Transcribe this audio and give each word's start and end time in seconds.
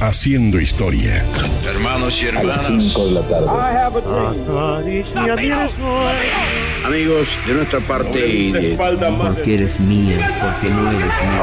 haciendo 0.00 0.58
historia. 0.58 1.24
Hermanos 1.66 2.20
y 2.22 2.26
hermanas, 2.26 2.66
5 2.66 3.06
de 3.06 3.12
la 3.12 3.22
tarde. 3.22 3.46
amigos 6.84 7.28
de 7.46 7.54
nuestra 7.54 7.80
parte 7.80 8.28
y 8.28 8.50
de 8.50 8.76
Porque 8.76 9.54
eres 9.54 9.78
mía, 9.78 10.18
porque 10.40 10.70
no 10.74 10.90
eres 10.90 11.14
mía. 11.22 11.42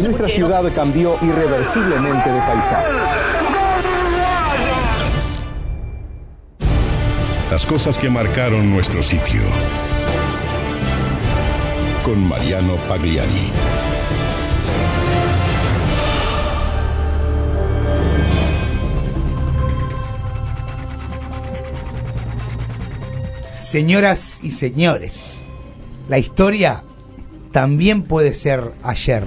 Nuestra 0.00 0.28
ciudad 0.28 0.64
cambió 0.74 1.16
irreversiblemente 1.22 2.32
de 2.32 2.40
paisaje. 2.40 2.88
Las 7.50 7.64
cosas 7.66 7.96
que 7.96 8.10
marcaron 8.10 8.70
nuestro 8.70 9.02
sitio. 9.02 9.42
Con 12.04 12.26
Mariano 12.28 12.76
Pagliari. 12.88 13.52
Señoras 23.76 24.40
y 24.42 24.52
señores, 24.52 25.44
la 26.08 26.16
historia 26.16 26.82
también 27.52 28.04
puede 28.04 28.32
ser 28.32 28.72
ayer. 28.82 29.24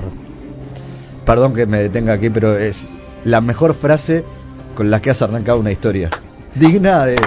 Perdón 1.24 1.54
que 1.54 1.68
me 1.68 1.78
detenga 1.78 2.14
aquí, 2.14 2.32
pero 2.32 2.58
es 2.58 2.88
la 3.26 3.42
mejor 3.42 3.76
frase 3.76 4.24
con 4.74 4.90
la 4.90 5.04
que 5.04 5.12
has 5.12 5.22
arrancado 5.22 5.60
una 5.60 5.72
historia. 5.72 6.10
Digna 6.56 7.06
de 7.06 7.18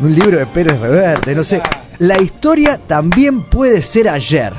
un 0.00 0.14
libro 0.14 0.38
de 0.38 0.46
Pérez 0.46 0.78
Reverte, 0.78 1.34
no 1.34 1.42
sé. 1.42 1.60
La 1.98 2.22
historia 2.22 2.78
también 2.86 3.42
puede 3.42 3.82
ser 3.82 4.08
ayer 4.08 4.52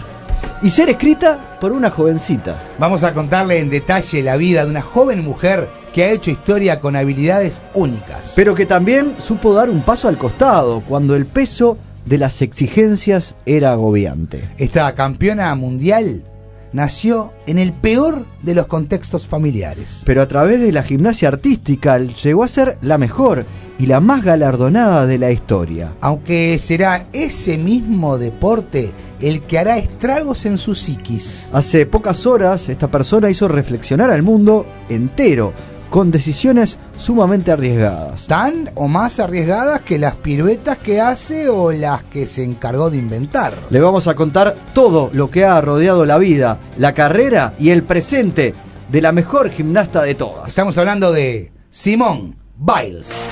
y 0.61 0.69
ser 0.69 0.89
escrita 0.89 1.57
por 1.61 1.71
una 1.71 1.89
jovencita. 1.89 2.61
Vamos 2.77 3.05
a 3.05 3.13
contarle 3.13 3.59
en 3.59 3.69
detalle 3.69 4.21
la 4.21 4.35
vida 4.35 4.65
de 4.65 4.71
una 4.71 4.81
joven 4.81 5.23
mujer 5.23 5.69
que 5.97 6.03
ha 6.03 6.11
hecho 6.11 6.29
historia 6.29 6.79
con 6.79 6.95
habilidades 6.95 7.63
únicas. 7.73 8.33
pero 8.35 8.53
que 8.53 8.67
también 8.67 9.15
supo 9.17 9.51
dar 9.51 9.67
un 9.67 9.81
paso 9.81 10.07
al 10.07 10.19
costado 10.19 10.81
cuando 10.81 11.15
el 11.15 11.25
peso 11.25 11.79
de 12.05 12.19
las 12.19 12.43
exigencias 12.43 13.33
era 13.47 13.71
agobiante. 13.71 14.47
Esta 14.59 14.93
campeona 14.93 15.55
mundial 15.55 16.23
nació 16.71 17.33
en 17.47 17.57
el 17.57 17.73
peor 17.73 18.27
de 18.43 18.53
los 18.53 18.67
contextos 18.67 19.25
familiares. 19.25 20.03
Pero 20.05 20.21
a 20.21 20.27
través 20.27 20.61
de 20.61 20.71
la 20.71 20.83
gimnasia 20.83 21.29
artística 21.29 21.97
llegó 21.97 22.43
a 22.43 22.47
ser 22.47 22.77
la 22.83 22.99
mejor 22.99 23.45
y 23.79 23.87
la 23.87 23.99
más 23.99 24.23
galardonada 24.23 25.07
de 25.07 25.17
la 25.17 25.31
historia. 25.31 25.93
Aunque 26.01 26.59
será 26.59 27.07
ese 27.11 27.57
mismo 27.57 28.19
deporte 28.19 28.91
el 29.19 29.41
que 29.41 29.57
hará 29.57 29.79
estragos 29.79 30.45
en 30.45 30.59
su 30.59 30.75
psiquis. 30.75 31.49
Hace 31.53 31.87
pocas 31.87 32.27
horas 32.27 32.69
esta 32.69 32.87
persona 32.87 33.31
hizo 33.31 33.47
reflexionar 33.47 34.11
al 34.11 34.21
mundo 34.21 34.67
entero 34.89 35.53
con 35.89 36.11
decisiones 36.11 36.77
sumamente 36.97 37.51
arriesgadas. 37.51 38.27
Tan 38.27 38.71
o 38.75 38.87
más 38.87 39.19
arriesgadas 39.19 39.81
que 39.81 39.97
las 39.97 40.15
piruetas 40.15 40.77
que 40.77 41.01
hace 41.01 41.49
o 41.49 41.71
las 41.71 42.03
que 42.03 42.27
se 42.27 42.43
encargó 42.43 42.89
de 42.89 42.97
inventar. 42.97 43.53
Le 43.69 43.79
vamos 43.79 44.07
a 44.07 44.15
contar 44.15 44.55
todo 44.73 45.09
lo 45.13 45.29
que 45.29 45.45
ha 45.45 45.59
rodeado 45.61 46.05
la 46.05 46.17
vida, 46.17 46.59
la 46.77 46.93
carrera 46.93 47.53
y 47.59 47.69
el 47.69 47.83
presente 47.83 48.53
de 48.89 49.01
la 49.01 49.11
mejor 49.11 49.49
gimnasta 49.49 50.03
de 50.03 50.15
todas. 50.15 50.49
Estamos 50.49 50.77
hablando 50.77 51.11
de 51.11 51.51
Simone 51.69 52.35
Biles. 52.57 53.25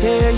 Yeah, 0.00 0.32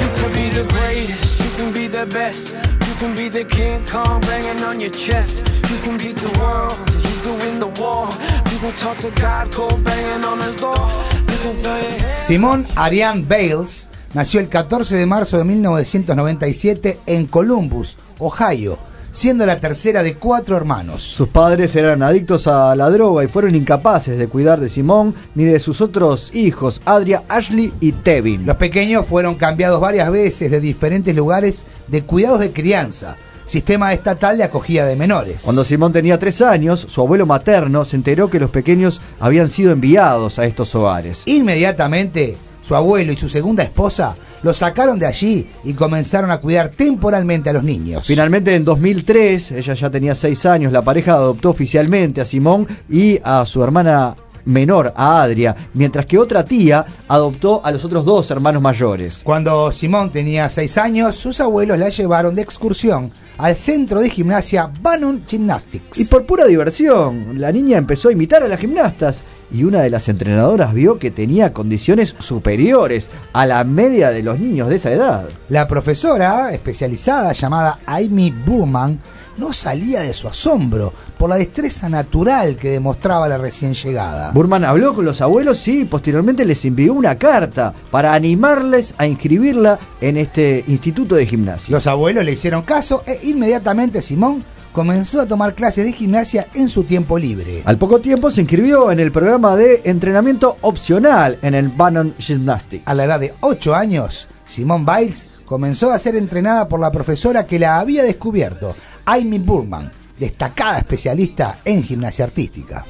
Simone 12.14 12.64
Ariane 12.74 13.24
Bales 13.28 13.88
nació 14.14 14.40
el 14.40 14.48
14 14.48 14.96
de 14.96 15.04
marzo 15.04 15.36
de 15.36 15.44
1997 15.44 17.00
en 17.06 17.26
Columbus, 17.26 17.98
Ohio, 18.18 18.78
siendo 19.12 19.44
la 19.44 19.60
tercera 19.60 20.02
de 20.02 20.14
cuatro 20.14 20.56
hermanos. 20.56 21.02
Sus 21.02 21.28
padres 21.28 21.76
eran 21.76 22.02
adictos 22.02 22.46
a 22.46 22.74
la 22.74 22.88
droga 22.88 23.24
y 23.24 23.28
fueron 23.28 23.54
incapaces 23.54 24.18
de 24.18 24.28
cuidar 24.28 24.58
de 24.58 24.68
Simón 24.68 25.14
ni 25.34 25.44
de 25.44 25.60
sus 25.60 25.80
otros 25.80 26.34
hijos, 26.34 26.80
Adria, 26.86 27.24
Ashley 27.28 27.74
y 27.80 27.92
Tevin. 27.92 28.46
Los 28.46 28.56
pequeños 28.56 29.06
fueron 29.06 29.34
cambiados 29.34 29.80
varias 29.80 30.10
veces 30.10 30.50
de 30.50 30.60
diferentes 30.60 31.14
lugares 31.14 31.66
de 31.88 32.04
cuidados 32.04 32.40
de 32.40 32.52
crianza, 32.52 33.16
sistema 33.44 33.92
estatal 33.92 34.36
de 34.38 34.44
acogida 34.44 34.86
de 34.86 34.96
menores. 34.96 35.42
Cuando 35.44 35.64
Simón 35.64 35.92
tenía 35.92 36.18
tres 36.18 36.42
años, 36.42 36.86
su 36.88 37.00
abuelo 37.00 37.26
materno 37.26 37.84
se 37.84 37.96
enteró 37.96 38.30
que 38.30 38.40
los 38.40 38.50
pequeños 38.50 39.00
habían 39.20 39.48
sido 39.48 39.72
enviados 39.72 40.38
a 40.38 40.46
estos 40.46 40.74
hogares. 40.74 41.22
Inmediatamente, 41.26 42.36
su 42.62 42.74
abuelo 42.74 43.12
y 43.12 43.16
su 43.16 43.28
segunda 43.28 43.62
esposa 43.62 44.16
los 44.42 44.58
sacaron 44.58 44.98
de 44.98 45.06
allí 45.06 45.48
y 45.64 45.72
comenzaron 45.72 46.30
a 46.30 46.38
cuidar 46.38 46.68
temporalmente 46.68 47.50
a 47.50 47.52
los 47.52 47.64
niños. 47.64 48.06
Finalmente, 48.06 48.54
en 48.54 48.64
2003, 48.64 49.52
ella 49.52 49.74
ya 49.74 49.90
tenía 49.90 50.14
seis 50.14 50.44
años, 50.44 50.72
la 50.72 50.82
pareja 50.82 51.14
adoptó 51.14 51.50
oficialmente 51.50 52.20
a 52.20 52.24
Simón 52.24 52.68
y 52.90 53.18
a 53.24 53.46
su 53.46 53.62
hermana 53.64 54.16
menor, 54.44 54.92
a 54.96 55.22
Adria, 55.22 55.54
mientras 55.74 56.06
que 56.06 56.18
otra 56.18 56.44
tía 56.44 56.84
adoptó 57.08 57.64
a 57.64 57.70
los 57.70 57.84
otros 57.84 58.04
dos 58.04 58.30
hermanos 58.30 58.62
mayores. 58.62 59.20
Cuando 59.24 59.70
Simón 59.72 60.12
tenía 60.12 60.48
seis 60.50 60.78
años, 60.78 61.14
sus 61.14 61.40
abuelos 61.40 61.78
la 61.78 61.88
llevaron 61.88 62.34
de 62.34 62.42
excursión 62.42 63.10
al 63.38 63.56
centro 63.56 64.00
de 64.00 64.10
gimnasia 64.10 64.70
Bannon 64.80 65.24
Gymnastics. 65.26 65.98
Y 65.98 66.04
por 66.06 66.24
pura 66.24 66.44
diversión, 66.46 67.40
la 67.40 67.50
niña 67.52 67.78
empezó 67.78 68.08
a 68.08 68.12
imitar 68.12 68.42
a 68.42 68.48
las 68.48 68.60
gimnastas 68.60 69.22
y 69.52 69.64
una 69.64 69.82
de 69.82 69.90
las 69.90 70.08
entrenadoras 70.08 70.74
vio 70.74 70.98
que 70.98 71.10
tenía 71.10 71.52
condiciones 71.52 72.14
superiores 72.18 73.10
a 73.32 73.46
la 73.46 73.62
media 73.64 74.10
de 74.10 74.22
los 74.22 74.40
niños 74.40 74.68
de 74.68 74.76
esa 74.76 74.92
edad. 74.92 75.28
La 75.48 75.68
profesora 75.68 76.52
especializada 76.52 77.32
llamada 77.32 77.78
Amy 77.86 78.30
Burman 78.30 78.98
no 79.36 79.52
salía 79.52 80.00
de 80.00 80.14
su 80.14 80.28
asombro 80.28 80.92
por 81.18 81.30
la 81.30 81.36
destreza 81.36 81.88
natural 81.88 82.56
que 82.56 82.70
demostraba 82.70 83.28
la 83.28 83.38
recién 83.38 83.74
llegada. 83.74 84.32
Burman 84.32 84.64
habló 84.64 84.94
con 84.94 85.04
los 85.04 85.20
abuelos 85.20 85.66
y 85.68 85.84
posteriormente 85.84 86.44
les 86.44 86.64
envió 86.64 86.92
una 86.92 87.16
carta 87.16 87.72
para 87.90 88.14
animarles 88.14 88.94
a 88.98 89.06
inscribirla 89.06 89.78
en 90.00 90.16
este 90.16 90.64
instituto 90.66 91.14
de 91.14 91.26
gimnasia. 91.26 91.72
Los 91.74 91.86
abuelos 91.86 92.24
le 92.24 92.32
hicieron 92.32 92.62
caso 92.62 93.02
e 93.06 93.20
inmediatamente 93.24 94.02
Simón 94.02 94.44
comenzó 94.74 95.20
a 95.20 95.26
tomar 95.26 95.54
clases 95.54 95.84
de 95.84 95.92
gimnasia 95.92 96.48
en 96.52 96.68
su 96.68 96.82
tiempo 96.82 97.16
libre. 97.16 97.62
Al 97.64 97.78
poco 97.78 98.00
tiempo 98.00 98.32
se 98.32 98.40
inscribió 98.40 98.90
en 98.90 98.98
el 98.98 99.12
programa 99.12 99.54
de 99.56 99.82
entrenamiento 99.84 100.56
opcional 100.62 101.38
en 101.42 101.54
el 101.54 101.68
Bannon 101.68 102.12
Gymnastics. 102.18 102.86
A 102.86 102.92
la 102.94 103.04
edad 103.04 103.20
de 103.20 103.34
8 103.40 103.72
años, 103.72 104.26
Simone 104.44 104.84
Biles 104.84 105.26
comenzó 105.44 105.92
a 105.92 105.98
ser 105.98 106.16
entrenada 106.16 106.68
por 106.68 106.80
la 106.80 106.90
profesora 106.90 107.46
que 107.46 107.60
la 107.60 107.78
había 107.78 108.02
descubierto, 108.02 108.74
Amy 109.06 109.38
Burman, 109.38 109.90
destacada 110.18 110.78
especialista 110.78 111.60
en 111.64 111.82
gimnasia 111.82 112.24
artística. 112.24 112.84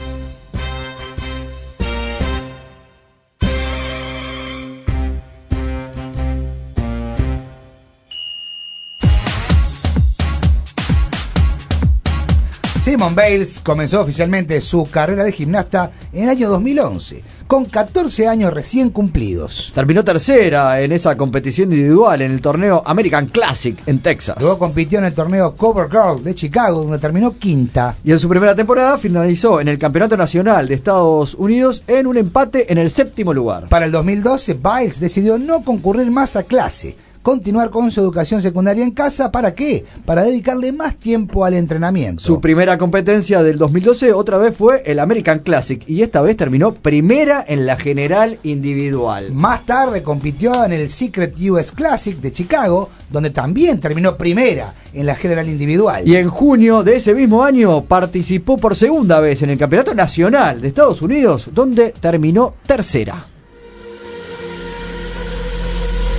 Simone 12.84 13.14
Bales 13.14 13.60
comenzó 13.60 14.02
oficialmente 14.02 14.60
su 14.60 14.84
carrera 14.90 15.24
de 15.24 15.32
gimnasta 15.32 15.90
en 16.12 16.24
el 16.24 16.28
año 16.28 16.50
2011, 16.50 17.24
con 17.46 17.64
14 17.64 18.28
años 18.28 18.52
recién 18.52 18.90
cumplidos. 18.90 19.72
Terminó 19.74 20.04
tercera 20.04 20.80
en 20.80 20.92
esa 20.92 21.16
competición 21.16 21.72
individual 21.72 22.22
en 22.22 22.32
el 22.32 22.40
torneo 22.40 22.82
American 22.84 23.26
Classic 23.26 23.76
en 23.86 24.00
Texas. 24.00 24.36
Luego 24.40 24.58
compitió 24.58 24.98
en 24.98 25.06
el 25.06 25.14
torneo 25.14 25.54
Cover 25.54 25.88
Girl 25.90 26.22
de 26.22 26.34
Chicago, 26.34 26.82
donde 26.82 26.98
terminó 26.98 27.38
quinta. 27.38 27.96
Y 28.04 28.12
en 28.12 28.18
su 28.18 28.28
primera 28.28 28.54
temporada 28.54 28.98
finalizó 28.98 29.60
en 29.60 29.68
el 29.68 29.78
Campeonato 29.78 30.16
Nacional 30.16 30.68
de 30.68 30.74
Estados 30.74 31.34
Unidos 31.34 31.82
en 31.86 32.06
un 32.06 32.16
empate 32.16 32.72
en 32.72 32.78
el 32.78 32.90
séptimo 32.90 33.32
lugar. 33.32 33.68
Para 33.68 33.86
el 33.86 33.92
2012, 33.92 34.54
Biles 34.54 35.00
decidió 35.00 35.38
no 35.38 35.62
concurrir 35.64 36.10
más 36.10 36.36
a 36.36 36.44
clase, 36.44 36.96
continuar 37.24 37.70
con 37.70 37.90
su 37.90 38.00
educación 38.00 38.42
secundaria 38.42 38.84
en 38.84 38.90
casa. 38.90 39.32
¿Para 39.32 39.54
qué? 39.54 39.84
Para 40.04 40.24
dedicarle 40.24 40.72
más 40.72 40.94
tiempo 40.96 41.46
al 41.46 41.54
entrenamiento. 41.54 42.22
Su 42.22 42.38
primera 42.38 42.76
competencia 42.76 43.42
del 43.42 43.56
2012 43.56 44.12
otra 44.12 44.36
vez 44.36 44.54
fue 44.54 44.82
el 44.84 45.00
American 45.00 45.38
Classic 45.38 45.82
y 45.88 46.02
esta 46.02 46.20
vez 46.20 46.36
terminó 46.36 46.74
primera 46.74 47.42
en 47.48 47.64
la 47.64 47.76
general 47.76 48.38
individual. 48.42 49.32
Más 49.32 49.64
tarde 49.64 50.02
compitió 50.02 50.64
en 50.64 50.74
el 50.74 50.90
Secret 50.90 51.34
US 51.50 51.72
Classic 51.72 52.20
de 52.20 52.30
Chicago, 52.30 52.90
donde 53.10 53.30
también 53.30 53.80
terminó 53.80 54.18
primera 54.18 54.74
en 54.92 55.06
la 55.06 55.14
general 55.14 55.48
individual. 55.48 56.06
Y 56.06 56.16
en 56.16 56.28
junio 56.28 56.82
de 56.82 56.96
ese 56.96 57.14
mismo 57.14 57.42
año 57.42 57.84
participó 57.84 58.58
por 58.58 58.76
segunda 58.76 59.18
vez 59.20 59.40
en 59.40 59.48
el 59.48 59.58
Campeonato 59.58 59.94
Nacional 59.94 60.60
de 60.60 60.68
Estados 60.68 61.00
Unidos, 61.00 61.48
donde 61.54 61.94
terminó 61.98 62.54
tercera. 62.66 63.33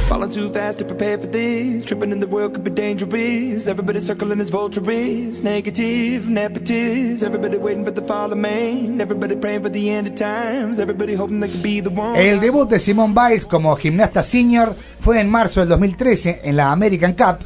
Falling 0.07 0.29
too 0.29 0.49
fast 0.49 0.77
to 0.77 0.85
prepare 0.85 1.17
for 1.17 1.25
this. 1.25 1.83
Tripping 1.83 2.11
in 2.11 2.19
the 2.19 2.27
world 2.27 2.53
could 2.53 2.63
be 2.63 2.69
dangerous. 2.69 3.67
Everybody 3.67 3.99
circling 3.99 4.39
as 4.39 4.51
vultures. 4.51 5.41
Negative, 5.41 6.27
nepotist. 6.27 7.23
Everybody 7.23 7.57
waiting 7.57 7.83
for 7.83 7.91
the 7.91 8.03
fall 8.03 8.31
of 8.31 8.37
man. 8.37 9.01
Everybody 9.01 9.35
praying 9.35 9.63
for 9.63 9.71
the 9.71 9.89
end 9.89 10.07
of 10.07 10.13
times. 10.13 10.79
Everybody 10.79 11.15
hoping 11.15 11.39
they 11.39 11.49
could 11.49 11.63
be 11.63 11.81
the 11.81 11.89
one. 11.89 12.15
El 12.19 12.39
debut 12.39 12.69
de 12.69 12.79
Simone 12.79 13.15
Biles 13.15 13.47
como 13.47 13.75
gimnasta 13.75 14.21
senior 14.21 14.75
fue 14.99 15.19
en 15.19 15.27
marzo 15.27 15.61
del 15.61 15.69
2013 15.69 16.41
en 16.43 16.55
la 16.55 16.71
American 16.71 17.13
Cup, 17.13 17.39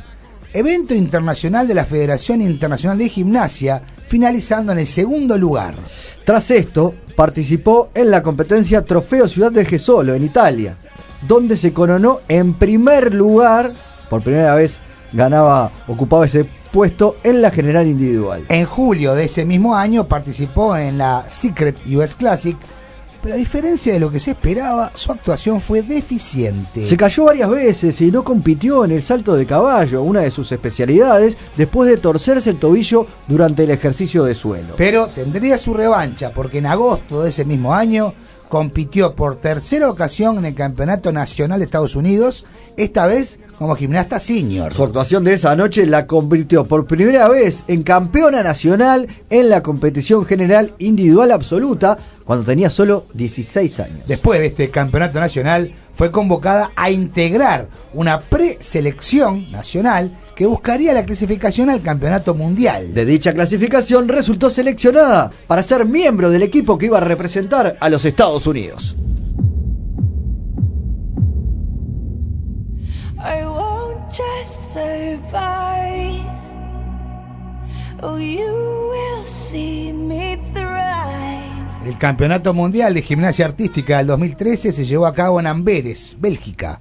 evento 0.52 0.94
internacional 0.94 1.66
de 1.66 1.76
la 1.76 1.86
Federación 1.86 2.42
Internacional 2.42 2.98
de 2.98 3.08
Gimnasia, 3.08 3.82
finalizando 4.10 4.74
en 4.74 4.80
el 4.80 4.88
segundo 4.88 5.38
lugar. 5.38 5.76
Tras 6.26 6.52
esto, 6.52 6.94
participó 7.16 7.90
en 7.94 8.12
la 8.12 8.22
competencia 8.22 8.84
Trofeo 8.84 9.30
Ciudad 9.30 9.52
de 9.54 9.64
Gesolo 9.64 10.14
en 10.14 10.26
Italia, 10.26 10.76
donde 11.28 11.58
se 11.58 11.74
coronó 11.74 12.22
en 12.28 12.54
primer 12.54 13.14
lugar, 13.14 13.74
por 14.10 14.22
primera 14.22 14.56
vez 14.56 14.80
ganaba, 15.14 15.72
ocupaba 15.88 16.26
ese 16.26 16.46
puesto 16.72 17.18
en 17.24 17.42
la 17.42 17.52
general 17.52 17.88
individual. 17.88 18.46
En 18.50 18.66
julio 18.66 19.16
de 19.16 19.26
ese 19.26 19.46
mismo 19.46 19.76
año 19.76 20.08
participó 20.08 20.78
en 20.78 20.98
la 20.98 21.26
Secret 21.28 21.78
US 21.88 22.16
Classic, 22.16 22.58
pero 23.22 23.36
a 23.36 23.38
diferencia 23.38 23.92
de 23.92 24.00
lo 24.00 24.10
que 24.10 24.20
se 24.20 24.32
esperaba, 24.32 24.92
su 24.94 25.12
actuación 25.12 25.60
fue 25.60 25.82
deficiente. 25.82 26.86
Se 26.86 26.96
cayó 26.96 27.26
varias 27.26 27.50
veces 27.50 28.00
y 28.00 28.12
no 28.12 28.24
compitió 28.24 28.86
en 28.86 28.92
el 28.92 29.04
salto 29.04 29.36
de 29.36 29.46
caballo, 29.46 30.04
una 30.04 30.22
de 30.22 30.32
sus 30.32 30.52
especialidades, 30.54 31.38
después 31.58 31.90
de 31.90 31.98
torcerse 31.98 32.50
el 32.50 32.60
tobillo 32.60 33.08
durante 33.28 33.66
el 33.66 33.72
ejercicio 33.72 34.24
de 34.24 34.36
suelo. 34.36 34.76
Pero 34.78 35.08
tendría 35.08 35.58
su 35.58 35.74
revancha 35.74 36.32
porque 36.34 36.60
en 36.60 36.68
agosto 36.68 37.22
de 37.22 37.30
ese 37.30 37.44
mismo 37.44 37.74
año 37.74 38.14
compitió 38.50 39.16
por 39.16 39.38
tercera 39.38 39.90
ocasión 39.90 40.40
en 40.40 40.46
el 40.46 40.56
Campeonato 40.56 41.14
Nacional 41.14 41.60
de 41.60 41.66
Estados 41.66 41.96
Unidos, 41.96 42.46
esta 42.76 43.06
vez 43.06 43.40
como 43.58 43.76
gimnasta 43.76 44.20
senior. 44.20 44.74
Su 44.74 44.84
actuación 44.84 45.24
de 45.24 45.36
esa 45.36 45.56
noche 45.56 45.86
la 45.86 46.08
convirtió 46.08 46.66
por 46.66 46.86
primera 46.86 47.28
vez 47.30 47.64
en 47.68 47.84
campeona 47.84 48.42
nacional 48.42 49.08
en 49.30 49.50
la 49.50 49.62
competición 49.62 50.26
general 50.26 50.74
individual 50.80 51.32
absoluta 51.32 51.98
cuando 52.26 52.46
tenía 52.46 52.70
solo 52.70 53.06
16 53.14 53.80
años. 53.80 54.08
Después 54.08 54.40
de 54.40 54.48
este 54.48 54.70
campeonato 54.70 55.20
nacional, 55.20 55.72
fue 56.00 56.12
convocada 56.12 56.72
a 56.78 56.92
integrar 56.92 57.68
una 57.94 58.22
preselección 58.22 59.52
nacional 59.52 60.12
que 60.40 60.46
buscaría 60.46 60.94
la 60.94 61.04
clasificación 61.04 61.70
al 61.70 61.82
campeonato 61.82 62.34
mundial. 62.34 62.94
De 62.94 63.04
dicha 63.04 63.34
clasificación 63.34 64.08
resultó 64.08 64.50
seleccionada 64.50 65.32
para 65.48 65.62
ser 65.62 65.86
miembro 65.86 66.30
del 66.30 66.44
equipo 66.44 66.78
que 66.78 66.86
iba 66.86 66.98
a 66.98 67.02
representar 67.02 67.76
a 67.78 67.90
los 67.90 68.06
Estados 68.06 68.48
Unidos. 68.48 68.96
I 73.18 73.44
won't 73.44 74.00
just 74.12 74.76
survive. 74.76 76.24
Oh, 78.02 78.18
you 78.18 78.90
will 78.92 79.26
see 79.26 79.92
me 79.92 80.38
thrive. 80.54 81.86
El 81.86 81.98
Campeonato 81.98 82.54
Mundial 82.54 82.94
de 82.94 83.02
Gimnasia 83.02 83.46
Artística 83.46 83.98
del 83.98 84.08
2013 84.08 84.72
se 84.72 84.86
llevó 84.86 85.06
a 85.06 85.14
cabo 85.14 85.42
en 85.42 85.48
Amberes, 85.48 86.16
Bélgica. 86.18 86.80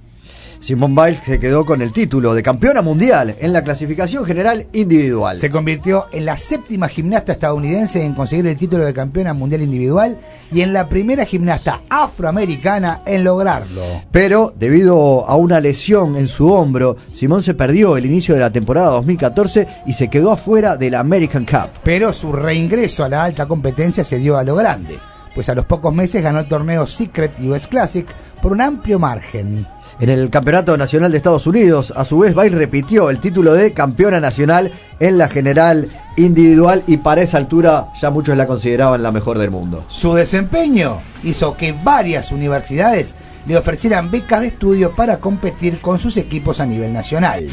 Simone 0.61 0.93
Biles 0.93 1.21
se 1.25 1.39
quedó 1.39 1.63
con 1.63 1.81
el 1.81 1.91
título 1.91 2.33
de 2.33 2.43
campeona 2.43 2.81
mundial 2.81 3.33
en 3.39 3.53
la 3.53 3.63
clasificación 3.63 4.25
general 4.25 4.67
individual. 4.73 5.39
Se 5.39 5.49
convirtió 5.49 6.07
en 6.11 6.25
la 6.25 6.35
séptima 6.35 6.89
gimnasta 6.89 7.31
estadounidense 7.31 8.03
en 8.03 8.13
conseguir 8.13 8.45
el 8.45 8.57
título 8.57 8.83
de 8.83 8.93
campeona 8.93 9.33
mundial 9.33 9.61
individual 9.61 10.17
y 10.51 10.61
en 10.61 10.73
la 10.73 10.89
primera 10.89 11.25
gimnasta 11.25 11.81
afroamericana 11.89 13.01
en 13.05 13.23
lograrlo. 13.23 13.81
Pero 14.11 14.53
debido 14.57 15.27
a 15.27 15.35
una 15.37 15.61
lesión 15.61 16.17
en 16.17 16.27
su 16.27 16.51
hombro, 16.51 16.97
Simón 17.13 17.41
se 17.41 17.53
perdió 17.53 17.95
el 17.95 18.05
inicio 18.05 18.35
de 18.35 18.41
la 18.41 18.51
temporada 18.51 18.89
2014 18.91 19.67
y 19.87 19.93
se 19.93 20.09
quedó 20.09 20.31
afuera 20.31 20.75
de 20.75 20.91
la 20.91 20.99
American 20.99 21.45
Cup. 21.45 21.69
Pero 21.83 22.11
su 22.11 22.33
reingreso 22.33 23.05
a 23.05 23.09
la 23.09 23.23
alta 23.23 23.47
competencia 23.47 24.03
se 24.03 24.19
dio 24.19 24.37
a 24.37 24.43
lo 24.43 24.55
grande, 24.55 24.99
pues 25.33 25.47
a 25.47 25.55
los 25.55 25.65
pocos 25.65 25.93
meses 25.93 26.21
ganó 26.21 26.39
el 26.39 26.49
torneo 26.49 26.85
Secret 26.85 27.39
US 27.39 27.67
Classic 27.67 28.05
por 28.41 28.51
un 28.51 28.61
amplio 28.61 28.99
margen. 28.99 29.65
En 29.99 30.07
el 30.07 30.29
Campeonato 30.29 30.77
Nacional 30.77 31.11
de 31.11 31.17
Estados 31.17 31.45
Unidos, 31.45 31.91
a 31.93 32.05
su 32.05 32.19
vez, 32.19 32.33
Biles 32.33 32.53
repitió 32.53 33.09
el 33.09 33.19
título 33.19 33.53
de 33.53 33.73
campeona 33.73 34.21
nacional 34.21 34.71
en 35.01 35.17
la 35.17 35.27
general 35.27 35.89
individual 36.15 36.85
y 36.87 36.97
para 36.97 37.21
esa 37.21 37.37
altura 37.37 37.89
ya 37.99 38.09
muchos 38.09 38.37
la 38.37 38.47
consideraban 38.47 39.03
la 39.03 39.11
mejor 39.11 39.37
del 39.37 39.51
mundo. 39.51 39.83
Su 39.89 40.13
desempeño 40.13 41.01
hizo 41.23 41.57
que 41.57 41.75
varias 41.83 42.31
universidades 42.31 43.15
le 43.45 43.57
ofrecieran 43.57 44.09
becas 44.09 44.39
de 44.39 44.47
estudio 44.47 44.95
para 44.95 45.19
competir 45.19 45.81
con 45.81 45.99
sus 45.99 46.15
equipos 46.15 46.61
a 46.61 46.65
nivel 46.65 46.93
nacional. 46.93 47.45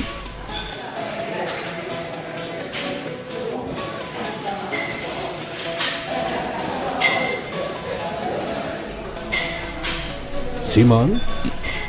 Simón, 10.64 11.20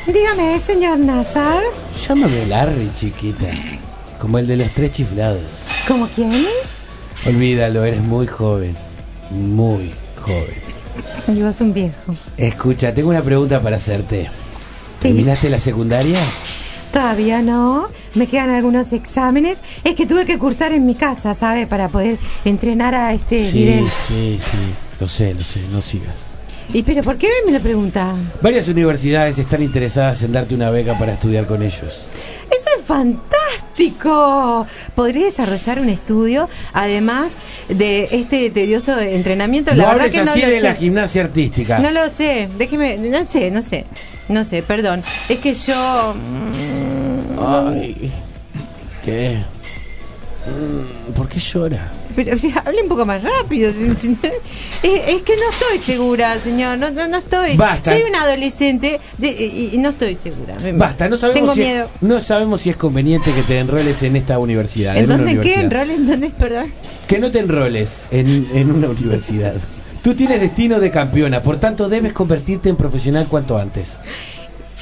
Dígame, 0.08 0.58
señor 0.60 1.00
Nazar. 1.00 1.64
llámame 2.08 2.46
Larry, 2.46 2.92
chiquita. 2.96 3.48
Como 4.20 4.40
el 4.40 4.48
de 4.48 4.58
los 4.58 4.72
tres 4.72 4.92
chiflados. 4.92 5.44
¿Cómo 5.88 6.08
quién? 6.16 6.46
Olvídalo, 7.26 7.84
eres 7.84 8.02
muy 8.02 8.26
joven. 8.26 8.76
Muy 9.32 9.92
joven. 10.16 10.62
Y 11.28 11.42
vos 11.42 11.60
un 11.62 11.74
viejo. 11.74 12.16
Escucha, 12.38 12.94
tengo 12.94 13.10
una 13.10 13.22
pregunta 13.22 13.62
para 13.62 13.76
hacerte. 13.78 14.24
Sí. 14.24 14.30
¿Terminaste 15.10 15.50
la 15.50 15.60
secundaria? 15.60 16.18
Todavía 16.92 17.42
no. 17.42 17.90
Me 18.16 18.28
quedan 18.28 18.50
algunos 18.50 18.94
exámenes. 18.94 19.60
Es 19.84 19.96
que 19.96 20.06
tuve 20.08 20.26
que 20.26 20.40
cursar 20.40 20.72
en 20.72 20.86
mi 20.86 20.96
casa, 20.96 21.34
¿sabe? 21.34 21.68
Para 21.68 21.90
poder 21.90 22.18
entrenar 22.46 22.96
a 22.96 23.14
este 23.14 23.44
Sí, 23.44 23.86
sí, 24.08 24.40
sí. 24.40 24.58
Lo 25.00 25.08
sé, 25.08 25.34
lo 25.34 25.42
sé, 25.42 25.62
no 25.72 25.82
sigas. 25.82 26.27
¿Y 26.74 26.84
pero 26.84 27.02
por 27.02 27.18
qué 27.18 27.28
me 27.46 27.52
lo 27.54 27.60
pregunta? 27.60 28.14
Varias 28.42 28.68
universidades 28.68 29.40
están 29.40 29.64
interesadas 29.64 30.22
en 30.24 30.34
darte 30.34 30.54
una 30.54 30.70
beca 30.70 30.98
para 31.00 31.14
estudiar 31.14 31.46
con 31.46 31.62
ellos. 31.64 32.08
Eso 32.52 32.70
es 32.80 32.86
fantástico. 32.86 34.68
Podría 34.96 35.26
desarrollar 35.26 35.80
un 35.80 35.90
estudio, 35.90 36.50
además 36.74 37.32
de 37.70 38.10
este 38.12 38.50
tedioso 38.50 39.00
entrenamiento. 39.00 39.72
no 39.72 39.78
La 39.84 39.94
verdad 39.94 40.10
que 40.12 40.24
no 40.24 40.32
así 40.32 40.42
lo 40.42 40.48
de 40.48 40.58
sé. 40.60 40.64
la 40.64 40.74
gimnasia 40.76 41.24
artística. 41.24 41.80
No 41.80 41.90
lo 41.92 42.10
sé. 42.10 42.50
Déjeme, 42.58 42.98
no 42.98 43.24
sé, 43.26 43.50
no 43.52 43.62
sé. 43.62 43.86
No 44.28 44.44
sé, 44.44 44.62
perdón. 44.62 45.04
Es 45.30 45.40
que 45.40 45.54
yo. 45.54 46.14
mm, 46.16 47.40
Ay, 47.70 48.12
¿qué? 49.06 49.38
Mm, 50.46 51.14
¿Por 51.14 51.28
qué 51.30 51.40
lloras? 51.40 51.92
Pero 52.18 52.36
hable 52.66 52.82
un 52.82 52.90
poco 52.90 53.06
más 53.06 53.22
rápido. 53.24 53.70
Es, 53.70 53.78
es 53.78 55.22
que 55.22 55.36
no 55.36 55.50
estoy 55.52 55.78
segura, 55.80 56.38
señor. 56.40 56.78
No, 56.80 56.90
no, 56.90 57.08
no 57.08 57.18
estoy. 57.18 57.56
Basta. 57.56 57.92
Soy 57.92 58.02
una 58.10 58.24
adolescente 58.24 59.00
de- 59.20 59.30
y, 59.32 59.70
y 59.76 59.78
no 59.78 59.90
estoy 59.90 60.16
segura. 60.16 60.56
Basta, 60.74 61.08
no 61.08 61.16
sabemos, 61.16 61.40
Tengo 61.40 61.54
si 61.54 61.60
miedo. 61.60 61.90
no 62.02 62.20
sabemos 62.20 62.62
si 62.62 62.72
es 62.72 62.76
conveniente 62.76 63.32
que 63.34 63.44
te 63.44 63.60
enroles 63.60 64.02
en 64.02 64.16
esta 64.16 64.40
universidad. 64.40 64.98
¿En 64.98 65.06
una 65.06 65.18
dónde? 65.18 65.32
¿En 65.34 65.42
qué? 65.42 65.54
universidad. 65.54 65.64
¿En 65.64 65.72
rol? 65.88 65.90
¿En 65.96 66.08
dónde? 66.08 66.30
Perdón. 66.32 66.74
Que 67.08 67.20
no 67.20 67.32
te 67.32 67.40
enroles 67.40 68.06
en, 68.12 68.48
en 68.54 68.72
una 68.72 68.90
universidad. 68.90 69.54
Tú 70.02 70.16
tienes 70.16 70.42
destino 70.42 70.80
de 70.80 70.90
campeona, 70.90 71.42
por 71.44 71.60
tanto 71.60 71.88
debes 71.88 72.14
convertirte 72.14 72.70
en 72.70 72.78
profesional 72.78 73.28
cuanto 73.28 73.58
antes. 73.58 74.00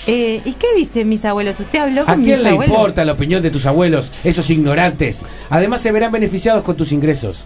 Eh, 0.07 0.41
¿Y 0.45 0.53
qué 0.53 0.67
dicen 0.75 1.09
mis 1.09 1.25
abuelos? 1.25 1.59
¿Usted 1.59 1.79
habló 1.79 2.05
con 2.05 2.13
¿A 2.19 2.23
quién 2.23 2.35
mis 2.37 2.43
le 2.43 2.49
abuelos? 2.49 2.75
importa 2.75 3.05
la 3.05 3.13
opinión 3.13 3.41
de 3.41 3.49
tus 3.51 3.65
abuelos, 3.65 4.11
esos 4.23 4.49
ignorantes? 4.49 5.21
Además 5.49 5.81
se 5.81 5.91
verán 5.91 6.11
beneficiados 6.11 6.63
con 6.63 6.75
tus 6.77 6.91
ingresos. 6.91 7.43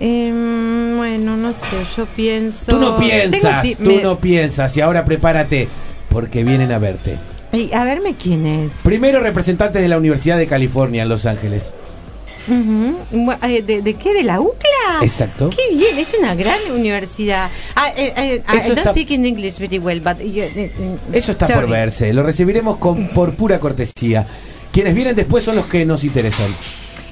Em, 0.00 0.96
bueno, 0.96 1.36
no 1.36 1.52
sé, 1.52 1.76
yo 1.96 2.06
pienso... 2.06 2.72
Tú 2.72 2.78
no 2.80 2.96
piensas, 2.96 3.62
Tengo 3.62 3.76
tú 3.78 3.84
me- 3.96 4.02
no 4.02 4.18
piensas 4.18 4.76
y 4.76 4.80
ahora 4.80 5.04
prepárate 5.04 5.68
porque 6.08 6.42
vienen 6.42 6.72
a 6.72 6.78
verte. 6.78 7.16
Y 7.52 7.72
a 7.74 7.84
verme 7.84 8.14
quién 8.14 8.46
es. 8.46 8.72
Primero 8.82 9.20
representantes 9.20 9.82
de 9.82 9.88
la 9.88 9.98
Universidad 9.98 10.38
de 10.38 10.46
California 10.46 11.02
en 11.02 11.08
Los 11.08 11.26
Ángeles. 11.26 11.74
Eh, 12.50 13.62
¿De, 13.62 13.82
de 13.82 13.94
qué? 13.94 14.12
¿De 14.14 14.22
la 14.24 14.40
UCLA? 14.40 14.98
Exacto. 15.02 15.50
Qué 15.50 15.74
bien, 15.74 15.98
es 15.98 16.14
una 16.18 16.34
gran 16.34 16.58
universidad. 16.72 17.48
Eh, 17.96 18.42
I 18.48 18.56
Eso 18.56 18.68
don't 18.68 18.78
está- 18.78 18.90
speak 18.90 19.10
in 19.12 19.24
English 19.26 19.58
very 19.58 19.78
well, 19.78 20.00
but... 20.00 20.18
you- 20.20 20.42
eh, 20.42 20.52
eh, 20.56 20.96
Eso 21.12 21.32
está 21.32 21.46
sorry. 21.46 21.60
por 21.62 21.70
verse. 21.70 22.12
Lo 22.12 22.22
recibiremos 22.22 22.76
con, 22.78 23.08
por 23.08 23.34
pura 23.34 23.58
cortesía. 23.60 24.26
Quienes 24.72 24.94
vienen 24.94 25.16
después 25.16 25.44
son 25.44 25.56
los 25.56 25.66
que 25.66 25.84
nos 25.84 26.04
interesan. 26.04 26.48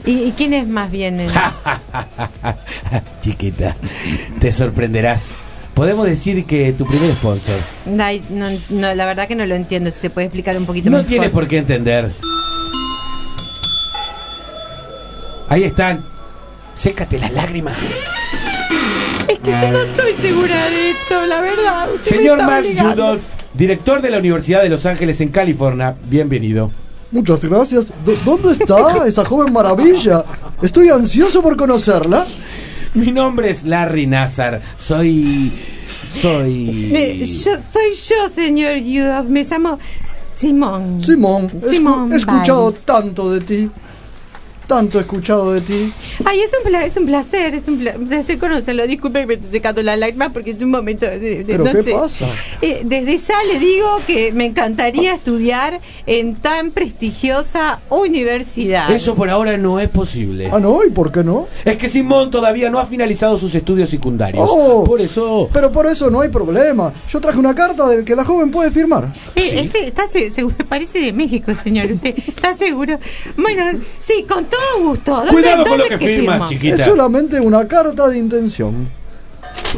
¿Y, 0.07 0.23
y 0.25 0.33
quiénes 0.37 0.67
más 0.67 0.91
vienen? 0.91 1.29
Chiquita, 3.21 3.77
te 4.39 4.53
sorprenderás. 4.53 5.39
Podemos 5.75 6.07
decir 6.07 6.45
que 6.45 6.73
tu 6.73 6.87
primer 6.87 7.13
sponsor. 7.15 7.57
No, 7.87 8.05
no, 8.71 8.95
la 8.95 9.07
verdad 9.07 9.29
que 9.29 9.35
no 9.37 9.47
lo 9.47 9.55
entiendo. 9.55 9.91
Si 9.91 10.01
se 10.01 10.11
puede 10.11 10.27
explicar 10.27 10.57
un 10.57 10.67
poquito 10.67 10.91
No 10.91 10.97
mejor. 10.99 11.09
tienes 11.09 11.31
por 11.31 11.47
qué 11.47 11.59
entender. 11.59 12.11
Ahí 15.49 15.65
están. 15.65 16.05
Sécate 16.75 17.19
las 17.19 17.33
lágrimas. 17.33 17.77
Es 19.29 19.39
que 19.39 19.51
yo 19.51 19.73
no 19.73 19.83
estoy 19.83 20.13
segura 20.15 20.69
de 20.69 20.91
esto, 20.91 21.27
la 21.27 21.41
verdad. 21.41 21.89
Usted 21.95 22.17
Señor 22.17 22.39
Mark 22.43 22.65
obligando. 22.65 22.91
Rudolph, 22.95 23.23
director 23.55 24.01
de 24.03 24.11
la 24.11 24.19
Universidad 24.19 24.63
de 24.63 24.69
Los 24.69 24.87
Ángeles 24.87 25.21
en 25.21 25.29
California. 25.29 25.95
Bienvenido. 26.05 26.71
Muchas 27.11 27.45
gracias. 27.45 27.87
¿Dónde 28.25 28.53
está 28.53 29.07
esa 29.07 29.25
joven 29.25 29.53
maravilla? 29.53 30.25
Estoy 30.61 30.91
ansioso 30.91 31.43
por 31.43 31.57
conocerla. 31.57 32.27
Mi 32.95 33.11
nombre 33.13 33.51
es 33.51 33.65
Larry 33.65 34.07
Nazar. 34.07 34.61
Soy. 34.77 35.53
Soy. 36.13 36.91
Eh, 36.95 37.25
yo, 37.25 37.53
soy 37.73 37.95
yo, 37.95 38.29
señor 38.29 38.77
Yudof. 38.77 39.27
Me 39.29 39.43
llamo 39.43 39.79
Simón. 40.35 41.03
Simón, 41.03 41.51
Simón 41.69 42.13
he 42.13 42.17
escuchado 42.17 42.71
tanto 42.85 43.33
de 43.33 43.41
ti. 43.41 43.71
Tanto 44.69 44.99
he 44.99 45.01
escuchado 45.01 45.53
de 45.53 45.63
ti. 45.63 45.93
Ay, 46.25 46.41
es 46.41 46.51
un, 46.57 46.69
pla- 46.71 46.85
es 46.85 46.97
un 46.97 47.07
placer, 47.07 47.55
es 47.55 47.67
un 47.69 47.79
pla- 47.79 47.95
placer 47.95 48.39
conocerlo. 48.39 48.87
Disculpe 48.87 49.21
que 49.21 49.27
me 49.27 49.35
estoy 49.35 49.51
secando 49.51 49.83
la 49.83 49.97
lágrima 49.97 50.29
porque 50.29 50.51
es 50.51 50.61
un 50.63 50.71
momento 50.71 51.07
de, 51.07 51.19
de 51.43 51.45
¿Pero 51.47 51.65
qué 51.65 51.91
pasa? 51.93 52.27
Eh, 52.61 52.83
desde 52.85 53.17
ya 53.19 53.43
le 53.51 53.59
digo 53.59 53.97
que 54.07 54.31
me 54.33 54.45
encantaría 54.45 55.15
estudiar 55.15 55.81
en 56.07 56.37
tan 56.37 56.71
prestigiosa 56.71 57.81
universidad. 57.89 58.91
Eso 58.91 59.15
por 59.15 59.31
ahora 59.31 59.57
no 59.57 59.81
es 59.81 59.89
posible. 59.89 60.51
Ah, 60.53 60.59
no, 60.61 60.85
¿y 60.85 60.91
por 60.91 61.11
qué 61.11 61.25
no? 61.25 61.49
Es 61.65 61.79
que 61.79 61.89
Simón 61.89 62.31
todavía 62.31 62.69
no 62.69 62.79
ha 62.79 62.85
finalizado 62.85 63.39
sus 63.39 63.55
estudios 63.55 63.89
secundarios. 63.89 64.47
Oh. 64.49 64.85
Por 64.85 65.01
eso. 65.01 65.49
Pero 65.53 65.73
por 65.73 65.87
eso 65.87 66.11
no 66.11 66.21
hay 66.21 66.29
problema. 66.29 66.93
Yo 67.11 67.21
traje 67.21 67.39
una 67.39 67.55
carta 67.55 67.89
del 67.89 68.05
que 68.05 68.15
la 68.15 68.25
joven 68.25 68.51
puede 68.51 68.71
firmar. 68.71 69.13
Eh, 69.35 69.61
ese- 69.63 69.87
está 69.87 70.07
se- 70.07 70.31
seguro, 70.31 70.57
parece 70.69 71.01
de 71.01 71.13
México, 71.13 71.55
señor. 71.55 71.87
¿Usted 71.91 72.15
está 72.29 72.53
seguro? 72.53 72.99
Bueno, 73.37 73.79
sí, 73.99 74.27
con 74.29 74.45
todo 74.45 74.58
gusto. 74.83 75.15
¿Dónde- 75.17 75.33
Cuidado 75.33 75.63
con 75.65 75.79
dónde 75.79 75.91
lo 75.91 75.99
que 75.99 76.05
es 76.05 76.17
firmas, 76.17 76.35
firmo? 76.37 76.49
chiquita. 76.49 76.75
Es 76.77 76.83
solamente 76.85 77.41
una 77.41 77.67
carta 77.69 78.09
de 78.09 78.19
intención. 78.19 78.89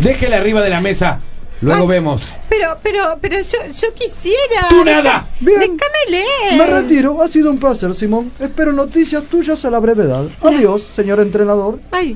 Déjela 0.00 0.37
arriba 0.37 0.60
de 0.62 0.70
la 0.70 0.80
mesa. 0.80 1.20
Luego 1.62 1.87
vemos. 1.87 2.22
Pero, 2.49 2.78
pero, 2.82 3.18
pero 3.20 3.37
yo, 3.42 3.58
yo 3.66 3.92
quisiera. 3.94 4.68
¡Tú 4.70 4.82
nada! 4.82 5.26
Bien. 5.40 5.60
Déjame 5.60 5.78
leer. 6.08 6.56
Me 6.56 6.66
retiro. 6.66 7.22
Ha 7.22 7.28
sido 7.28 7.50
un 7.50 7.58
placer, 7.58 7.92
Simón. 7.92 8.32
Espero 8.40 8.72
noticias 8.72 9.25
tuyas 9.25 9.62
a 9.66 9.70
la 9.70 9.78
brevedad. 9.78 10.25
Adiós, 10.42 10.82
señor 10.82 11.20
entrenador. 11.20 11.78
Ay, 11.90 12.14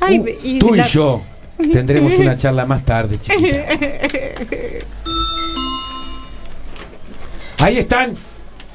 ay, 0.00 0.38
y 0.42 0.58
Tú 0.58 0.74
y 0.74 0.82
yo 0.82 1.20
tendremos 1.72 2.18
una 2.18 2.38
charla 2.38 2.64
más 2.64 2.84
tarde, 2.86 3.18
chiquita. 3.20 3.66
Ahí 7.58 7.78
están. 7.78 8.14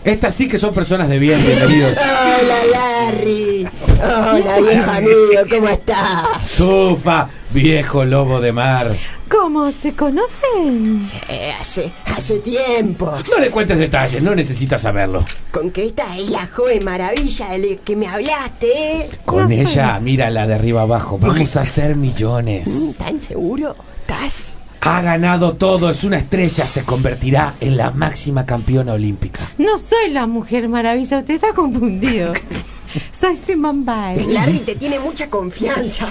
Estas 0.03 0.33
sí 0.33 0.47
que 0.47 0.57
son 0.57 0.73
personas 0.73 1.09
de 1.09 1.19
bien, 1.19 1.39
bienvenidos. 1.45 1.95
Hola 2.41 2.57
Larry. 2.71 3.67
Hola 4.01 4.59
viejo 4.59 4.91
amigo, 4.91 5.41
¿cómo 5.49 5.67
estás? 5.69 6.47
Sufa, 6.47 7.27
viejo 7.51 8.03
lobo 8.03 8.41
de 8.41 8.51
mar. 8.51 8.91
¿Cómo 9.29 9.71
se 9.71 9.93
conocen? 9.93 11.01
Eh, 11.29 11.53
hace, 11.57 11.93
hace 12.05 12.39
tiempo. 12.39 13.13
No 13.29 13.37
le 13.37 13.49
cuentes 13.51 13.77
detalles, 13.77 14.21
no 14.23 14.33
necesitas 14.35 14.81
saberlo. 14.81 15.23
Con 15.51 15.69
que 15.71 15.85
esta 15.85 16.17
es 16.17 16.29
la 16.31 16.47
joven 16.47 16.83
maravilla 16.83 17.49
de 17.49 17.57
la 17.59 17.75
que 17.77 17.95
me 17.95 18.07
hablaste. 18.07 18.67
¿eh? 19.03 19.09
Con 19.23 19.43
No 19.43 19.49
sé. 19.49 19.61
ella, 19.61 19.99
mírala 20.01 20.47
de 20.47 20.55
arriba 20.55 20.81
abajo. 20.81 21.17
Vamos 21.17 21.55
a 21.55 21.61
hacer 21.61 21.95
millones. 21.95 22.67
¿Tan 22.97 23.21
seguro? 23.21 23.75
¿Estás? 24.01 24.57
Ha 24.83 24.99
ganado 25.03 25.53
todo, 25.53 25.91
es 25.91 26.03
una 26.03 26.17
estrella, 26.17 26.65
se 26.65 26.83
convertirá 26.83 27.53
en 27.59 27.77
la 27.77 27.91
máxima 27.91 28.47
campeona 28.47 28.93
olímpica. 28.93 29.51
No 29.59 29.77
soy 29.77 30.09
la 30.09 30.25
mujer 30.25 30.67
maravilla, 30.69 31.19
usted 31.19 31.35
está 31.35 31.53
confundido. 31.53 32.33
soy 33.11 33.35
Simone 33.35 33.85
Biles. 33.85 34.33
Larry 34.33 34.57
te 34.57 34.73
tiene 34.73 34.99
mucha 34.99 35.29
confianza. 35.29 36.09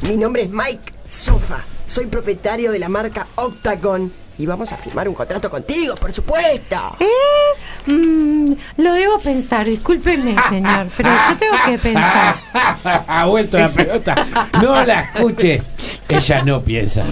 Mi 0.00 0.16
nombre 0.16 0.44
es 0.44 0.48
Mike 0.48 0.94
Sofa. 1.10 1.62
Soy 1.86 2.06
propietario 2.06 2.72
de 2.72 2.78
la 2.78 2.88
marca 2.88 3.26
Octagon. 3.34 4.10
Y 4.38 4.46
vamos 4.46 4.70
a 4.72 4.76
firmar 4.76 5.08
un 5.08 5.14
contrato 5.14 5.48
contigo, 5.48 5.94
por 5.94 6.12
supuesto. 6.12 6.96
¿Eh? 7.00 7.90
Mm, 7.90 8.52
lo 8.78 8.92
debo 8.92 9.18
pensar, 9.18 9.66
discúlpeme, 9.66 10.36
señor, 10.48 10.88
pero 10.96 11.10
yo 11.10 11.36
tengo 11.38 11.56
que 11.64 11.78
pensar. 11.78 12.36
ha 13.06 13.24
vuelto 13.26 13.58
la 13.58 13.70
pelota. 13.70 14.26
No 14.60 14.84
la 14.84 15.00
escuches. 15.00 15.74
Ella 16.08 16.42
no 16.42 16.60
piensa. 16.60 17.04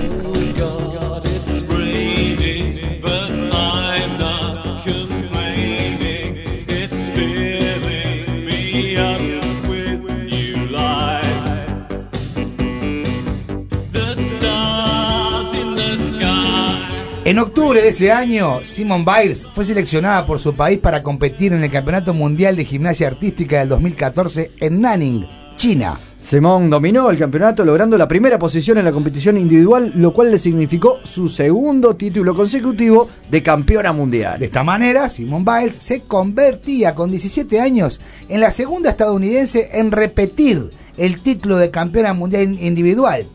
En 17.27 17.39
octubre 17.39 17.81
de 17.81 17.89
ese 17.89 18.13
año, 18.13 18.61
Simone 18.65 19.07
Biles 19.07 19.47
fue 19.55 19.65
seleccionada 19.65 20.27
por 20.27 20.39
su 20.39 20.55
país 20.55 20.79
para 20.79 21.03
competir 21.03 21.55
en 21.55 21.65
el 21.65 21.71
Campeonato 21.71 22.13
Mundial 22.13 22.55
de 22.55 22.67
Gimnasia 22.67 23.07
Artística 23.07 23.61
del 23.61 23.71
2014 23.71 24.53
en 24.61 24.83
Nanning, 24.83 25.27
China. 25.57 25.99
Simón 26.21 26.69
dominó 26.69 27.09
el 27.09 27.17
campeonato 27.17 27.65
logrando 27.65 27.97
la 27.97 28.07
primera 28.07 28.39
posición 28.39 28.77
en 28.77 28.85
la 28.85 28.93
competición 28.93 29.39
individual, 29.39 29.91
lo 29.95 30.13
cual 30.13 30.33
le 30.33 30.39
significó 30.39 30.99
su 31.05 31.31
segundo 31.31 31.97
título 31.97 32.35
consecutivo 32.35 33.09
de 33.31 33.43
campeona 33.43 33.95
mundial. 33.95 34.39
De 34.39 34.45
esta 34.45 34.63
manera, 34.63 35.09
Simone 35.09 35.47
Biles 35.47 35.77
se 35.77 36.03
convertía 36.03 36.95
con 36.95 37.11
17 37.11 37.59
años 37.59 38.03
en 38.29 38.41
la 38.41 38.51
segunda 38.51 38.91
estadounidense 38.91 39.71
en 39.73 39.93
repetir 39.93 40.69
el 40.99 41.23
título 41.23 41.57
de 41.57 41.71
campeona 41.71 42.13
mundial 42.13 42.59
individual. 42.61 43.27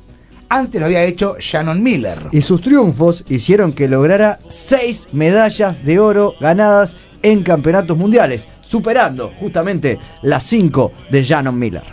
Antes 0.51 0.79
lo 0.79 0.87
había 0.87 1.03
hecho 1.03 1.35
Shannon 1.39 1.83
Miller. 1.83 2.17
Y 2.31 2.41
sus 2.41 2.61
triunfos 2.61 3.23
hicieron 3.29 3.71
que 3.71 3.87
lograra 3.87 4.39
seis 4.47 5.07
medallas 5.11 5.85
de 5.85 5.99
oro 5.99 6.33
ganadas 6.41 6.95
en 7.21 7.43
campeonatos 7.43 7.95
mundiales, 7.95 8.47
superando 8.59 9.31
justamente 9.39 9.99
las 10.23 10.41
cinco 10.43 10.91
de 11.11 11.23
Shannon 11.23 11.57
Miller. 11.57 11.83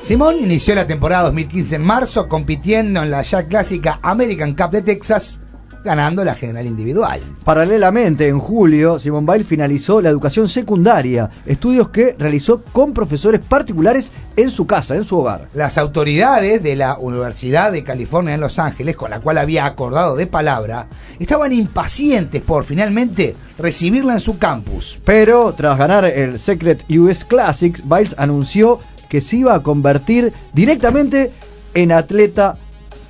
Simón 0.00 0.36
inició 0.40 0.76
la 0.76 0.86
temporada 0.86 1.24
2015 1.24 1.76
en 1.76 1.82
marzo 1.82 2.28
compitiendo 2.28 3.02
en 3.02 3.10
la 3.10 3.22
ya 3.22 3.46
clásica 3.46 3.98
American 4.02 4.54
Cup 4.54 4.70
de 4.70 4.82
Texas, 4.82 5.40
ganando 5.84 6.24
la 6.24 6.34
general 6.34 6.66
individual. 6.66 7.20
Paralelamente, 7.44 8.28
en 8.28 8.38
julio, 8.38 8.98
Simone 8.98 9.32
Biles 9.32 9.48
finalizó 9.48 10.00
la 10.00 10.08
educación 10.08 10.48
secundaria, 10.48 11.30
estudios 11.46 11.88
que 11.90 12.14
realizó 12.18 12.62
con 12.62 12.92
profesores 12.92 13.40
particulares 13.40 14.10
en 14.36 14.50
su 14.50 14.66
casa, 14.66 14.96
en 14.96 15.04
su 15.04 15.18
hogar. 15.18 15.48
Las 15.54 15.78
autoridades 15.78 16.62
de 16.62 16.76
la 16.76 16.98
Universidad 16.98 17.72
de 17.72 17.84
California 17.84 18.34
en 18.34 18.40
Los 18.40 18.58
Ángeles, 18.58 18.96
con 18.96 19.10
la 19.10 19.20
cual 19.20 19.38
había 19.38 19.66
acordado 19.66 20.16
de 20.16 20.26
palabra, 20.26 20.88
estaban 21.18 21.52
impacientes 21.52 22.42
por 22.42 22.64
finalmente 22.64 23.36
recibirla 23.58 24.14
en 24.14 24.20
su 24.20 24.38
campus. 24.38 24.98
Pero 25.04 25.52
tras 25.54 25.78
ganar 25.78 26.04
el 26.04 26.38
Secret 26.38 26.84
US 26.90 27.24
Classics, 27.24 27.82
Biles 27.88 28.14
anunció 28.18 28.80
que 29.08 29.20
se 29.20 29.36
iba 29.36 29.54
a 29.54 29.62
convertir 29.62 30.32
directamente 30.52 31.32
en 31.74 31.92
atleta 31.92 32.56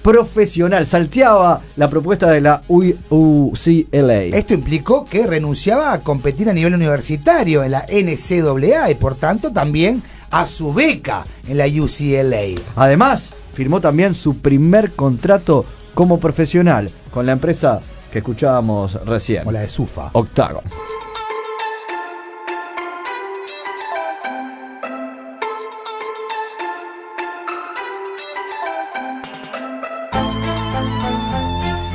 profesional. 0.03 0.87
Salteaba 0.87 1.61
la 1.77 1.89
propuesta 1.89 2.31
de 2.31 2.41
la 2.41 2.63
UCLA. 2.69 4.23
Esto 4.23 4.55
implicó 4.55 5.05
que 5.05 5.27
renunciaba 5.27 5.93
a 5.93 6.01
competir 6.01 6.49
a 6.49 6.53
nivel 6.53 6.75
universitario 6.75 7.63
en 7.65 7.73
la 7.73 7.85
NCAA 7.91 8.91
y 8.91 8.95
por 8.95 9.15
tanto 9.15 9.53
también 9.53 10.03
a 10.31 10.47
su 10.47 10.73
beca 10.73 11.25
en 11.47 11.59
la 11.59 11.67
UCLA. 11.67 12.61
Además, 12.77 13.33
firmó 13.55 13.81
también 13.81 14.15
su 14.15 14.39
primer 14.39 14.93
contrato 14.93 15.65
como 15.95 16.21
profesional 16.21 16.91
con 17.11 17.27
la 17.27 17.33
empresa 17.33 17.81
que 18.13 18.19
escuchábamos 18.19 19.05
recién. 19.05 19.45
Con 19.45 19.55
la 19.55 19.61
de 19.61 19.69
Sufa. 19.69 20.11
Octagon. 20.13 20.63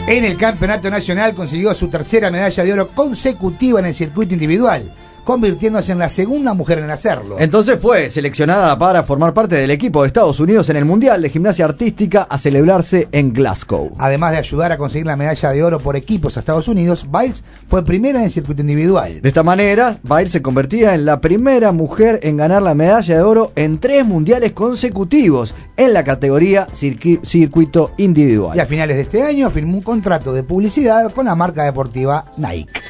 En 0.05 0.25
el 0.25 0.36
campeonato 0.36 0.89
nacional 0.89 1.33
consiguió 1.33 1.74
su 1.74 1.88
tercera 1.88 2.29
medalla 2.29 2.63
de 2.63 2.74
oro 2.74 2.89
consecutiva 2.89 3.79
en 3.79 3.86
el 3.86 3.93
circuito 3.93 4.33
individual, 4.33 4.93
convirtiéndose 5.23 5.91
en 5.91 5.99
la 5.99 6.09
segunda 6.09 6.53
mujer 6.53 6.79
en 6.79 6.89
hacerlo. 6.89 7.37
Entonces 7.39 7.79
fue 7.79 8.09
seleccionada 8.09 8.77
para 8.77 9.03
formar 9.03 9.33
parte 9.33 9.55
del 9.55 9.71
equipo 9.71 10.01
de 10.01 10.07
Estados 10.07 10.39
Unidos 10.39 10.69
en 10.69 10.75
el 10.75 10.85
Mundial 10.85 11.21
de 11.21 11.29
Gimnasia 11.29 11.65
Artística 11.65 12.27
a 12.29 12.37
celebrarse 12.37 13.07
en 13.11 13.33
Glasgow. 13.33 13.95
Además 13.97 14.31
de 14.31 14.37
ayudar 14.37 14.71
a 14.71 14.77
conseguir 14.77 15.07
la 15.07 15.15
medalla 15.15 15.51
de 15.51 15.63
oro 15.63 15.79
por 15.79 15.95
equipos 15.95 16.37
a 16.37 16.41
Estados 16.41 16.67
Unidos, 16.67 17.07
Biles 17.11 17.43
fue 17.67 17.85
primera 17.85 18.19
en 18.19 18.25
el 18.25 18.31
circuito 18.31 18.61
individual. 18.61 19.21
De 19.21 19.29
esta 19.29 19.43
manera, 19.43 19.97
Biles 20.03 20.31
se 20.31 20.41
convertía 20.41 20.93
en 20.93 21.05
la 21.05 21.21
primera 21.21 21.71
mujer 21.71 22.19
en 22.23 22.37
ganar 22.37 22.61
la 22.61 22.75
medalla 22.75 23.15
de 23.15 23.21
oro 23.21 23.51
en 23.55 23.79
tres 23.79 24.05
mundiales 24.05 24.51
consecutivos 24.53 25.55
en 25.77 25.93
la 25.93 26.03
categoría 26.03 26.67
circuito 26.71 27.91
individual. 27.97 28.57
Y 28.57 28.59
a 28.59 28.65
finales 28.65 28.97
de 28.97 29.03
este 29.03 29.23
año 29.23 29.49
firmó 29.49 29.77
un 29.77 29.83
contrato 29.83 30.33
de 30.33 30.43
publicidad 30.43 31.11
con 31.13 31.25
la 31.25 31.35
marca 31.35 31.63
deportiva 31.63 32.25
Nike. 32.37 32.82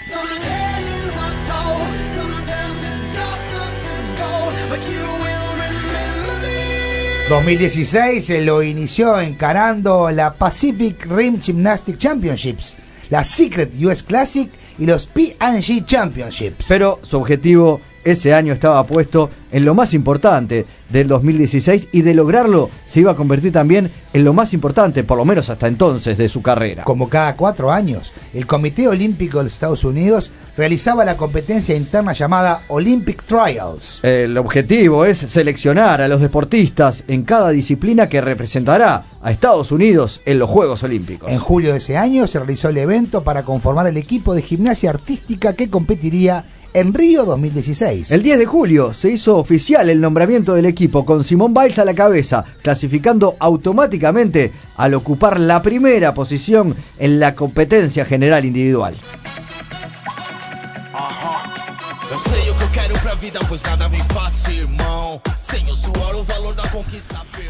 2016 7.30 8.26
se 8.26 8.42
lo 8.42 8.62
inició 8.62 9.20
encarando 9.22 10.12
la 10.12 10.34
Pacific 10.34 11.06
Rim 11.10 11.40
Gymnastic 11.40 11.98
Championships, 11.98 12.76
la 13.10 13.24
Secret 13.24 13.72
US 13.82 14.04
Classic 14.04 14.50
y 14.78 14.86
los 14.86 15.08
P&G 15.08 15.86
Championships. 15.86 16.66
Pero 16.68 17.00
su 17.02 17.18
objetivo 17.18 17.80
ese 18.04 18.34
año 18.34 18.52
estaba 18.52 18.86
puesto 18.86 19.30
en 19.54 19.64
lo 19.64 19.74
más 19.74 19.94
importante 19.94 20.66
del 20.94 21.08
2016 21.08 21.90
y 21.92 22.04
de 22.04 22.14
lograrlo 22.14 22.70
se 22.86 23.00
iba 23.00 23.12
a 23.12 23.16
convertir 23.16 23.52
también 23.52 23.92
en 24.14 24.24
lo 24.24 24.32
más 24.34 24.54
importante, 24.54 25.04
por 25.04 25.18
lo 25.18 25.26
menos 25.26 25.50
hasta 25.50 25.68
entonces, 25.68 26.20
de 26.20 26.30
su 26.30 26.44
carrera. 26.44 26.84
Como 26.84 27.10
cada 27.10 27.36
cuatro 27.36 27.72
años, 27.72 28.14
el 28.32 28.46
Comité 28.46 28.88
Olímpico 28.88 29.40
de 29.40 29.46
los 29.46 29.54
Estados 29.54 29.84
Unidos 29.84 30.32
realizaba 30.56 31.04
la 31.04 31.18
competencia 31.18 31.76
interna 31.76 32.14
llamada 32.14 32.62
Olympic 32.68 33.24
Trials. 33.24 34.04
El 34.04 34.38
objetivo 34.38 35.04
es 35.04 35.18
seleccionar 35.18 36.00
a 36.00 36.08
los 36.08 36.22
deportistas 36.22 37.04
en 37.08 37.24
cada 37.24 37.50
disciplina 37.50 38.08
que 38.08 38.22
representará 38.22 39.06
a 39.20 39.32
Estados 39.32 39.72
Unidos 39.72 40.22
en 40.26 40.38
los 40.38 40.50
Juegos 40.50 40.84
Olímpicos. 40.84 41.32
En 41.32 41.40
julio 41.40 41.72
de 41.72 41.80
ese 41.80 41.98
año 41.98 42.28
se 42.28 42.38
realizó 42.38 42.70
el 42.70 42.78
evento 42.78 43.24
para 43.24 43.44
conformar 43.44 43.88
el 43.88 43.98
equipo 43.98 44.36
de 44.36 44.44
gimnasia 44.44 44.92
artística 44.92 45.54
que 45.54 45.72
competiría 45.72 46.46
en 46.74 46.94
Río 46.94 47.26
2016. 47.26 48.12
El 48.12 48.24
10 48.24 48.40
de 48.40 48.46
julio 48.46 48.94
se 48.94 49.12
hizo 49.12 49.38
oficial 49.38 49.90
el 49.90 50.02
nombramiento 50.02 50.54
del 50.56 50.66
equipo 50.66 50.83
con 50.92 51.24
Simón 51.24 51.54
Biles 51.54 51.80
a 51.80 51.86
la 51.86 51.94
cabeza, 51.94 52.44
clasificando 52.62 53.36
automáticamente 53.40 54.52
al 54.76 54.94
ocupar 54.94 55.40
la 55.40 55.62
primera 55.62 56.14
posición 56.14 56.76
en 57.00 57.20
la 57.20 57.36
competencia 57.36 58.06
general 58.06 58.46
individual. 58.46 58.96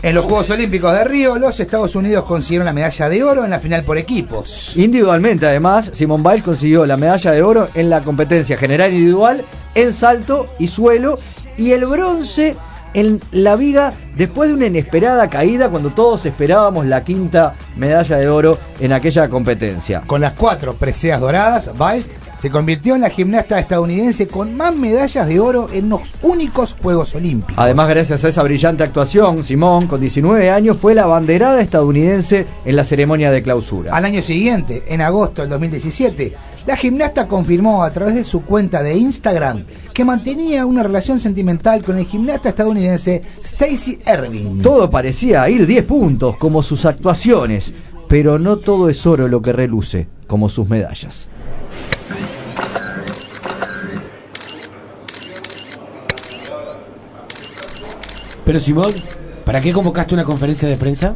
En 0.03 0.15
los 0.15 0.25
Juegos 0.25 0.49
Olímpicos 0.49 0.93
de 0.93 1.03
Río, 1.05 1.37
los 1.37 1.59
Estados 1.59 1.95
Unidos 1.95 2.25
consiguieron 2.25 2.65
la 2.65 2.73
medalla 2.73 3.09
de 3.09 3.23
oro 3.23 3.45
en 3.45 3.51
la 3.51 3.59
final 3.59 3.83
por 3.83 3.97
equipos. 3.97 4.73
Individualmente, 4.75 5.47
además, 5.47 5.91
Simón 5.93 6.21
Biles 6.21 6.43
consiguió 6.43 6.85
la 6.85 6.97
medalla 6.97 7.31
de 7.31 7.41
oro 7.41 7.69
en 7.73 7.89
la 7.89 8.01
competencia 8.01 8.57
general 8.57 8.91
individual 8.91 9.43
en 9.75 9.93
salto 9.93 10.47
y 10.59 10.67
suelo 10.67 11.15
y 11.57 11.71
el 11.71 11.85
bronce 11.85 12.55
en 12.93 13.21
la 13.31 13.55
viga 13.55 13.93
después 14.17 14.49
de 14.49 14.55
una 14.55 14.65
inesperada 14.67 15.27
caída 15.29 15.69
cuando 15.69 15.89
todos 15.89 16.25
esperábamos 16.25 16.85
la 16.85 17.03
quinta 17.03 17.53
medalla 17.75 18.17
de 18.17 18.29
oro 18.29 18.57
en 18.79 18.93
aquella 18.93 19.29
competencia. 19.29 20.01
Con 20.05 20.21
las 20.21 20.33
cuatro 20.33 20.75
preseas 20.75 21.19
doradas, 21.19 21.71
Biles 21.73 22.11
se 22.37 22.49
convirtió 22.49 22.95
en 22.95 23.01
la 23.01 23.09
gimnasta 23.09 23.59
estadounidense 23.59 24.27
con 24.27 24.55
más 24.55 24.75
medallas 24.75 25.27
de 25.27 25.39
oro 25.39 25.69
en 25.71 25.89
los 25.89 26.01
únicos 26.21 26.75
Juegos 26.81 27.15
Olímpicos. 27.15 27.55
Además, 27.57 27.87
gracias 27.87 28.25
a 28.25 28.27
esa 28.27 28.43
brillante 28.43 28.83
actuación, 28.83 29.43
Simón, 29.43 29.87
con 29.87 30.01
19 30.01 30.49
años, 30.49 30.77
fue 30.77 30.93
la 30.93 31.05
banderada 31.05 31.61
estadounidense 31.61 32.45
en 32.65 32.75
la 32.75 32.83
ceremonia 32.83 33.31
de 33.31 33.43
clausura. 33.43 33.95
Al 33.95 34.05
año 34.05 34.21
siguiente, 34.21 34.83
en 34.87 35.01
agosto 35.01 35.41
del 35.41 35.51
2017, 35.51 36.33
la 36.65 36.77
gimnasta 36.77 37.27
confirmó 37.27 37.83
a 37.83 37.91
través 37.91 38.15
de 38.15 38.23
su 38.23 38.43
cuenta 38.43 38.81
de 38.81 38.95
Instagram 38.95 39.65
que 39.93 40.05
mantenía 40.05 40.65
una 40.65 40.83
relación 40.83 41.19
sentimental 41.19 41.83
con 41.83 41.97
el 41.97 42.05
gimnasta 42.05 42.49
estadounidense 42.49 43.21
Stacy 43.43 43.99
Irving. 44.07 44.61
Todo 44.61 44.89
parecía 44.89 45.47
ir 45.49 45.67
10 45.67 45.85
puntos 45.85 46.37
como 46.37 46.63
sus 46.63 46.85
actuaciones, 46.85 47.73
pero 48.07 48.39
no 48.39 48.57
todo 48.57 48.89
es 48.89 49.05
oro 49.05 49.27
lo 49.27 49.41
que 49.41 49.53
reluce, 49.53 50.07
como 50.27 50.49
sus 50.49 50.69
medallas. 50.69 51.29
Pero 58.45 58.59
Simón, 58.59 58.91
¿para 59.45 59.61
qué 59.61 59.71
convocaste 59.71 60.13
una 60.13 60.25
conferencia 60.25 60.67
de 60.67 60.75
prensa? 60.75 61.15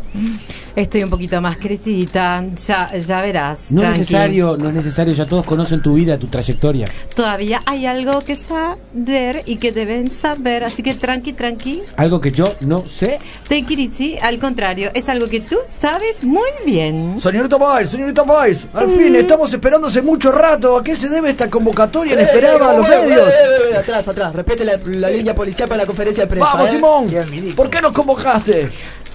Estoy 0.78 1.02
un 1.02 1.10
poquito 1.10 1.42
más 1.42 1.58
crecidita, 1.58 2.46
ya, 2.68 2.96
ya 2.96 3.20
verás. 3.22 3.72
No 3.72 3.82
es 3.82 3.98
necesario, 3.98 4.58
no 4.58 4.70
es 4.70 4.76
necesario, 4.76 5.12
ya 5.12 5.26
todos 5.26 5.44
conocen 5.44 5.82
tu 5.82 5.96
vida, 5.96 6.20
tu 6.20 6.28
trayectoria. 6.28 6.86
Todavía 7.16 7.64
hay 7.66 7.88
algo 7.88 8.22
que 8.22 8.36
saber 8.36 9.42
y 9.48 9.56
que 9.56 9.72
deben 9.72 10.06
saber, 10.12 10.64
así 10.64 10.84
que 10.84 10.94
tranqui, 10.94 11.34
tranqui. 11.34 11.82
Algo 11.96 12.22
que 12.22 12.32
yo 12.32 12.54
no 12.62 12.86
sé. 12.88 13.18
It 13.50 13.72
easy, 13.72 14.20
al 14.22 14.38
contrario, 14.38 14.92
es 14.94 15.10
algo 15.10 15.26
que 15.26 15.40
tú 15.40 15.56
sabes 15.66 16.24
muy 16.24 16.48
bien. 16.64 17.16
Señorita 17.20 17.58
Biles, 17.58 17.90
señorita 17.90 18.22
Biles, 18.22 18.68
al 18.72 18.92
fin 18.92 19.16
estamos 19.16 19.52
esperando 19.52 19.88
hace 19.88 20.04
mucho 20.04 20.32
rato. 20.32 20.78
¿A 20.78 20.84
qué 20.84 20.96
se 20.96 21.10
debe 21.10 21.32
esta 21.32 21.50
convocatoria 21.50 22.14
inesperada 22.14 22.70
a 22.70 22.78
los 22.78 22.88
Eh, 22.88 22.92
eh, 22.94 23.00
medios? 23.02 23.30
eh, 23.30 23.32
eh, 23.32 23.72
eh, 23.74 23.78
atrás, 23.78 24.08
atrás. 24.08 24.32
Respete 24.32 24.64
la, 24.64 24.78
la 25.00 25.10
línea 25.10 25.34
policial 25.34 25.68
para 25.68 25.82
la 25.82 25.88
conferencia 25.88 26.26
de 26.26 26.30
prensa. 26.30 26.52
Vamos, 26.54 26.68
¿eh? 26.70 26.72
Simón. 26.74 27.56
¿Por 27.56 27.68
qué 27.72 27.82
nos 27.82 27.94
convocaste? 27.94 28.70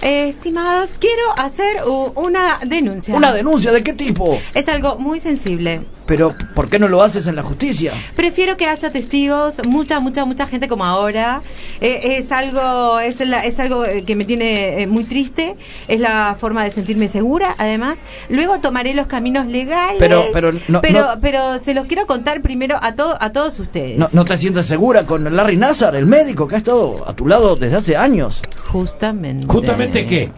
Eh, 0.05 0.27
estimados, 0.27 0.95
quiero 0.99 1.21
hacer 1.37 1.77
una 2.15 2.59
denuncia. 2.65 3.15
¿Una 3.15 3.31
denuncia 3.31 3.71
de 3.71 3.81
qué 3.81 3.93
tipo? 3.93 4.37
Es 4.53 4.67
algo 4.67 4.97
muy 4.97 5.21
sensible. 5.21 5.79
Pero, 6.05 6.35
¿por 6.53 6.69
qué 6.69 6.79
no 6.79 6.87
lo 6.89 7.01
haces 7.01 7.27
en 7.27 7.35
la 7.35 7.43
justicia? 7.43 7.93
Prefiero 8.15 8.57
que 8.57 8.65
haya 8.67 8.89
testigos, 8.89 9.61
mucha, 9.65 9.99
mucha, 10.01 10.25
mucha 10.25 10.45
gente 10.47 10.67
como 10.67 10.83
ahora. 10.83 11.41
Eh, 11.79 12.17
es 12.17 12.31
algo, 12.31 12.99
es, 12.99 13.19
la- 13.21 13.45
es 13.45 13.57
algo 13.59 13.85
eh, 13.85 14.03
que 14.03 14.15
me 14.15 14.25
tiene 14.25 14.81
eh, 14.81 14.87
muy 14.87 15.05
triste. 15.05 15.55
Es 15.87 15.99
la 16.01 16.35
forma 16.39 16.63
de 16.63 16.71
sentirme 16.71 17.07
segura. 17.07 17.55
Además, 17.57 17.99
luego 18.29 18.59
tomaré 18.59 18.93
los 18.93 19.07
caminos 19.07 19.45
legales. 19.47 19.95
Pero- 19.99 20.25
pero 20.33 20.51
no- 20.67 20.81
pero, 20.81 21.01
no- 21.01 21.21
pero 21.21 21.59
se 21.59 21.73
los 21.73 21.85
quiero 21.85 22.05
contar 22.05 22.41
primero 22.41 22.77
a 22.81 22.95
todo, 22.95 23.17
a 23.21 23.31
todos 23.31 23.57
ustedes. 23.59 23.97
¿No, 23.97 24.09
no 24.11 24.25
te 24.25 24.35
sientes 24.35 24.65
segura 24.65 25.05
con 25.05 25.33
Larry 25.35 25.55
Nazar, 25.57 25.95
el 25.95 26.05
médico 26.05 26.47
que 26.47 26.55
ha 26.55 26.57
estado 26.57 27.07
a 27.07 27.13
tu 27.15 27.27
lado 27.27 27.55
desde 27.55 27.77
hace 27.77 27.95
años? 27.97 28.41
Justamente. 28.71 29.47
¿Justamente 29.47 30.05
qué? 30.05 30.29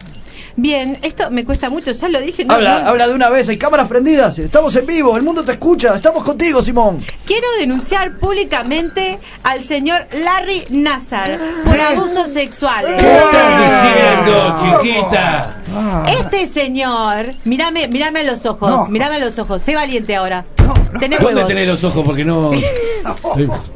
Bien, 0.58 0.98
esto 1.02 1.30
me 1.30 1.44
cuesta 1.44 1.68
mucho, 1.68 1.92
ya 1.92 2.08
lo 2.08 2.18
dije. 2.20 2.44
no- 2.44 2.54
habla, 2.54 2.80
no- 2.82 2.88
habla 2.88 3.08
de 3.08 3.14
una 3.14 3.28
vez, 3.28 3.46
hay 3.50 3.58
cámaras 3.58 3.88
prendidas, 3.88 4.38
estamos 4.38 4.74
en 4.76 4.86
vivo, 4.86 5.16
el 5.16 5.22
mundo 5.22 5.42
te 5.44 5.52
escucha, 5.52 5.94
estamos 5.94 6.24
contigo, 6.24 6.62
Simón. 6.62 6.96
Quiero 7.26 7.46
denunciar 7.60 8.18
públicamente 8.18 9.18
al 9.42 9.64
señor 9.64 10.06
Larry 10.12 10.64
Nazar 10.70 11.38
por 11.64 11.78
abusos 11.78 12.30
sexuales. 12.30 13.00
¿Qué 13.00 13.16
estás 13.18 13.82
diciendo, 13.82 14.80
chiquita? 14.82 15.56
Este 16.08 16.46
señor, 16.46 17.34
mírame, 17.44 17.88
mírame 17.88 18.20
a 18.20 18.24
los 18.24 18.46
ojos, 18.46 18.70
No. 18.70 18.86
mírame 18.88 19.16
a 19.16 19.18
los 19.18 19.38
ojos, 19.38 19.60
sé 19.60 19.74
valiente 19.74 20.16
ahora. 20.16 20.46
Tenés 20.98 21.20
¿Dónde 21.20 21.44
tenés 21.44 21.66
los 21.66 21.84
ojos? 21.84 22.02
Porque 22.04 22.24
no. 22.24 22.50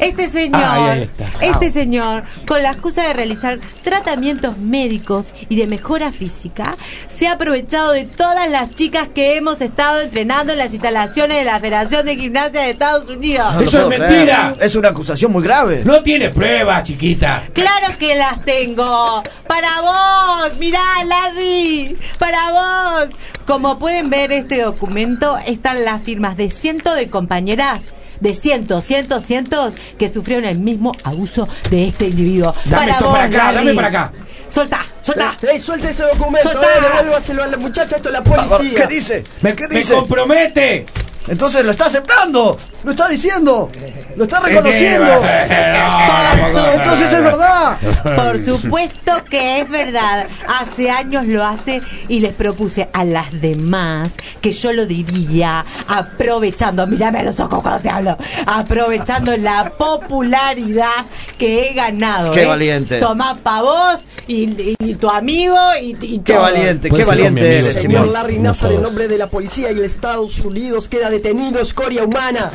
Este 0.00 0.28
señor, 0.28 0.62
ahí 0.62 1.10
este 1.40 1.70
señor, 1.70 2.22
con 2.46 2.62
la 2.62 2.70
excusa 2.70 3.02
de 3.02 3.12
realizar 3.12 3.58
tratamientos 3.82 4.56
médicos 4.56 5.34
y 5.48 5.56
de 5.56 5.66
mejora 5.66 6.12
física, 6.12 6.72
se 7.08 7.26
ha 7.26 7.32
aprovechado 7.32 7.92
de 7.92 8.04
todas 8.04 8.48
las 8.48 8.70
chicas 8.74 9.08
que 9.14 9.36
hemos 9.36 9.60
estado 9.60 10.00
entrenando 10.00 10.52
en 10.52 10.58
las 10.58 10.72
instalaciones 10.72 11.38
de 11.38 11.44
la 11.44 11.58
Federación 11.58 12.06
de 12.06 12.16
Gimnasia 12.16 12.62
de 12.62 12.70
Estados 12.70 13.08
Unidos. 13.08 13.54
No 13.54 13.60
Eso 13.60 13.80
es 13.90 13.98
mentira. 13.98 14.52
creer. 14.54 14.56
Es 14.60 14.76
una 14.76 14.90
acusación 14.90 15.32
muy 15.32 15.42
grave. 15.42 15.82
No 15.84 16.02
tiene 16.02 16.28
pruebas, 16.30 16.84
chiquita. 16.84 17.44
Claro 17.52 17.86
que 17.98 18.14
las 18.14 18.44
tengo. 18.44 19.22
Para 19.46 19.80
vos, 19.80 20.58
mirá, 20.58 20.82
Larry. 21.04 21.96
Para 22.18 22.50
vos. 22.52 23.10
Como 23.46 23.78
pueden 23.78 24.10
ver, 24.10 24.30
este 24.32 24.62
documento 24.62 25.38
están 25.46 25.84
las 25.84 26.02
firmas 26.02 26.36
de 26.36 26.50
cientos 26.50 26.94
de 26.96 27.08
compañeras. 27.08 27.80
De 28.20 28.34
cientos, 28.34 28.84
cientos, 28.84 29.24
cientos 29.24 29.74
que 29.98 30.08
sufrieron 30.08 30.44
el 30.44 30.58
mismo 30.60 30.92
abuso 31.04 31.48
de 31.70 31.88
este 31.88 32.06
individuo. 32.08 32.54
Dame 32.64 32.90
esto 32.90 33.04
vos, 33.04 33.12
para 33.14 33.24
acá, 33.24 33.52
Larry. 33.52 33.66
dame 33.66 33.74
para 33.74 33.88
acá. 33.88 34.12
Solta, 34.48 34.80
solta. 35.00 35.30
¡Ey, 35.50 35.60
suelte 35.60 35.90
ese 35.90 36.04
documento! 36.04 36.50
Soltá. 36.50 36.66
Eh, 36.66 36.80
devuélvaselo 36.80 37.42
a 37.42 37.46
la 37.46 37.56
muchacha, 37.58 37.96
esto 37.96 38.08
es 38.08 38.12
la 38.14 38.24
policía. 38.24 38.86
¿Qué 38.86 38.86
dice? 38.94 39.24
Me, 39.42 39.54
¿Qué 39.54 39.68
me 39.68 39.76
dice? 39.76 39.94
compromete. 39.94 40.86
Entonces 41.28 41.64
lo 41.64 41.70
está 41.72 41.86
aceptando, 41.86 42.56
lo 42.84 42.90
está 42.92 43.08
diciendo, 43.08 43.70
lo 44.16 44.24
está 44.24 44.40
reconociendo. 44.40 45.12
Entonces 46.74 47.12
es 47.12 47.22
verdad. 47.22 47.78
Por 48.14 48.38
supuesto 48.38 49.24
que 49.28 49.60
es 49.60 49.68
verdad. 49.68 50.26
Hace 50.60 50.90
años 50.90 51.26
lo 51.26 51.44
hace 51.44 51.80
y 52.08 52.20
les 52.20 52.34
propuse 52.34 52.88
a 52.92 53.04
las 53.04 53.40
demás 53.40 54.12
que 54.40 54.52
yo 54.52 54.72
lo 54.72 54.86
diría 54.86 55.64
aprovechando, 55.88 56.86
mírame 56.86 57.20
a 57.20 57.22
los 57.24 57.40
ojos 57.40 57.62
cuando 57.62 57.80
te 57.82 57.90
hablo, 57.90 58.16
aprovechando 58.46 59.36
la 59.36 59.72
popularidad 59.76 61.06
que 61.36 61.68
he 61.68 61.74
ganado. 61.74 62.32
Qué 62.32 62.42
¿eh? 62.42 62.46
valiente. 62.46 62.98
Tomá 63.00 63.36
pa' 63.42 63.62
vos 63.62 64.00
y, 64.26 64.74
y 64.78 64.94
tu 64.94 65.08
amigo 65.10 65.56
y, 65.80 65.96
y 66.00 66.18
Qué 66.20 66.34
todo. 66.34 66.42
valiente, 66.42 66.90
qué 66.90 67.04
valiente 67.04 67.58
eres, 67.58 67.74
Señor. 67.74 68.08
Larry 68.08 68.38
Nazar, 68.38 68.72
en 68.72 68.82
nombre 68.82 69.08
de 69.08 69.18
la 69.18 69.28
policía 69.28 69.70
y 69.70 69.74
de 69.74 69.86
Estados 69.86 70.38
Unidos, 70.40 70.88
queda 70.88 71.10
detenido 71.10 71.60
escoria 71.60 72.04
humana. 72.04 72.50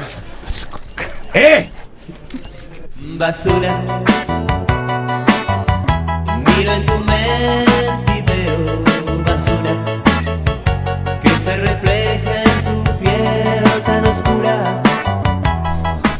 ¡Eh! 1.33 1.69
basura. 3.17 3.81
Miro 6.57 6.73
en 6.73 6.85
tu 6.85 6.93
mente 6.99 8.17
y 8.17 8.21
veo 8.21 9.23
basura 9.25 9.75
que 11.21 11.29
se 11.29 11.57
refleja 11.57 12.43
en 12.43 12.83
tu 12.83 12.97
piel 12.99 13.81
tan 13.85 14.05
oscura. 14.05 14.81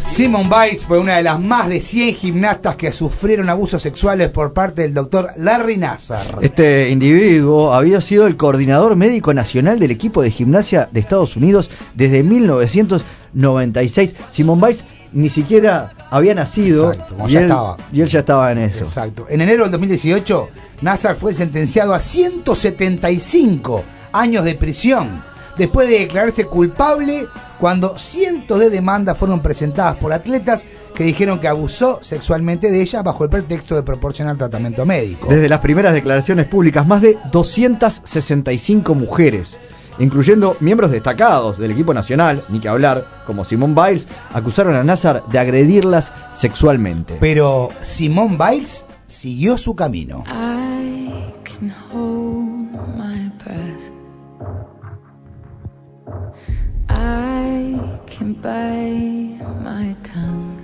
Simone 0.02 0.50
Biles 0.50 0.86
fue 0.86 1.00
una 1.00 1.18
de 1.18 1.24
las 1.24 1.40
más 1.40 1.68
de 1.68 1.82
100 1.82 2.16
gimnastas 2.16 2.76
que 2.76 2.92
sufrieron 2.92 3.50
abusos 3.50 3.82
sexuales 3.82 4.30
por 4.30 4.54
parte 4.54 4.84
del 4.84 4.94
doctor 4.94 5.32
Larry 5.38 5.78
Nassar. 5.78 6.38
Este 6.42 6.90
individuo 6.92 7.74
había 7.74 8.00
sido 8.02 8.28
el 8.28 8.38
coordinador 8.38 8.96
médico 8.96 9.34
nacional 9.34 9.80
del 9.80 9.92
equipo 9.92 10.22
de 10.22 10.30
gimnasia 10.30 10.88
de 10.92 11.00
Estados 11.00 11.36
Unidos 11.36 11.72
desde 11.96 12.22
1996. 13.34 14.16
Simone 14.32 14.68
Biles 14.68 14.84
ni 15.14 15.30
siquiera 15.30 15.94
había 16.10 16.34
nacido 16.34 16.92
Exacto, 16.92 17.16
y, 17.28 17.32
ya 17.32 17.40
él, 17.40 17.46
estaba. 17.46 17.78
y 17.92 18.02
él 18.02 18.08
ya 18.08 18.20
estaba 18.20 18.52
en 18.52 18.58
eso. 18.58 18.80
Exacto. 18.80 19.26
En 19.30 19.42
enero 19.42 19.64
del 19.64 19.72
2018, 19.72 20.50
Nassar 20.82 21.16
fue 21.16 21.34
sentenciado 21.34 21.94
a 21.94 22.00
175 22.00 23.84
años 24.12 24.44
de 24.46 24.56
prisión 24.56 25.24
después 25.58 25.88
de 25.88 26.00
declararse 26.00 26.46
culpable 26.46 27.28
cuando 27.60 27.98
cientos 27.98 28.60
de 28.60 28.70
demandas 28.70 29.18
fueron 29.18 29.42
presentadas 29.42 29.98
por 29.98 30.12
atletas 30.12 30.66
que 30.96 31.04
dijeron 31.04 31.40
que 31.40 31.48
abusó 31.48 32.00
sexualmente 32.02 32.70
de 32.72 32.82
ellas 32.82 33.04
bajo 33.04 33.24
el 33.24 33.30
pretexto 33.30 33.76
de 33.76 33.84
proporcionar 33.84 34.38
tratamiento 34.38 34.86
médico. 34.86 35.28
Desde 35.30 35.48
las 35.50 35.60
primeras 35.60 35.94
declaraciones 35.94 36.48
públicas, 36.48 36.86
más 36.86 37.02
de 37.02 37.18
265 37.32 38.96
mujeres, 38.96 39.58
incluyendo 40.00 40.58
miembros 40.60 40.92
destacados 40.92 41.58
del 41.58 41.72
equipo 41.72 41.94
nacional, 41.94 42.44
ni 42.50 42.60
que 42.60 42.70
hablar, 42.70 43.06
como 43.26 43.44
Simone 43.44 43.74
Biles, 43.74 44.08
acusaron 44.34 44.76
a 44.76 44.84
Nazar 44.84 45.24
de 45.32 45.40
agredirlas 45.40 46.12
sexualmente. 46.34 47.18
Pero 47.20 47.70
Simone 47.82 48.38
Biles 48.38 48.86
siguió 49.08 49.58
su 49.58 49.76
camino. 49.76 50.24
I 50.28 51.34
can 51.44 51.74
hold 51.92 52.72
my 52.98 53.32
breath. 53.44 53.92
I 56.90 57.78
can 58.06 58.34
bite 58.36 59.44
my 59.64 59.96
tongue. 60.02 60.64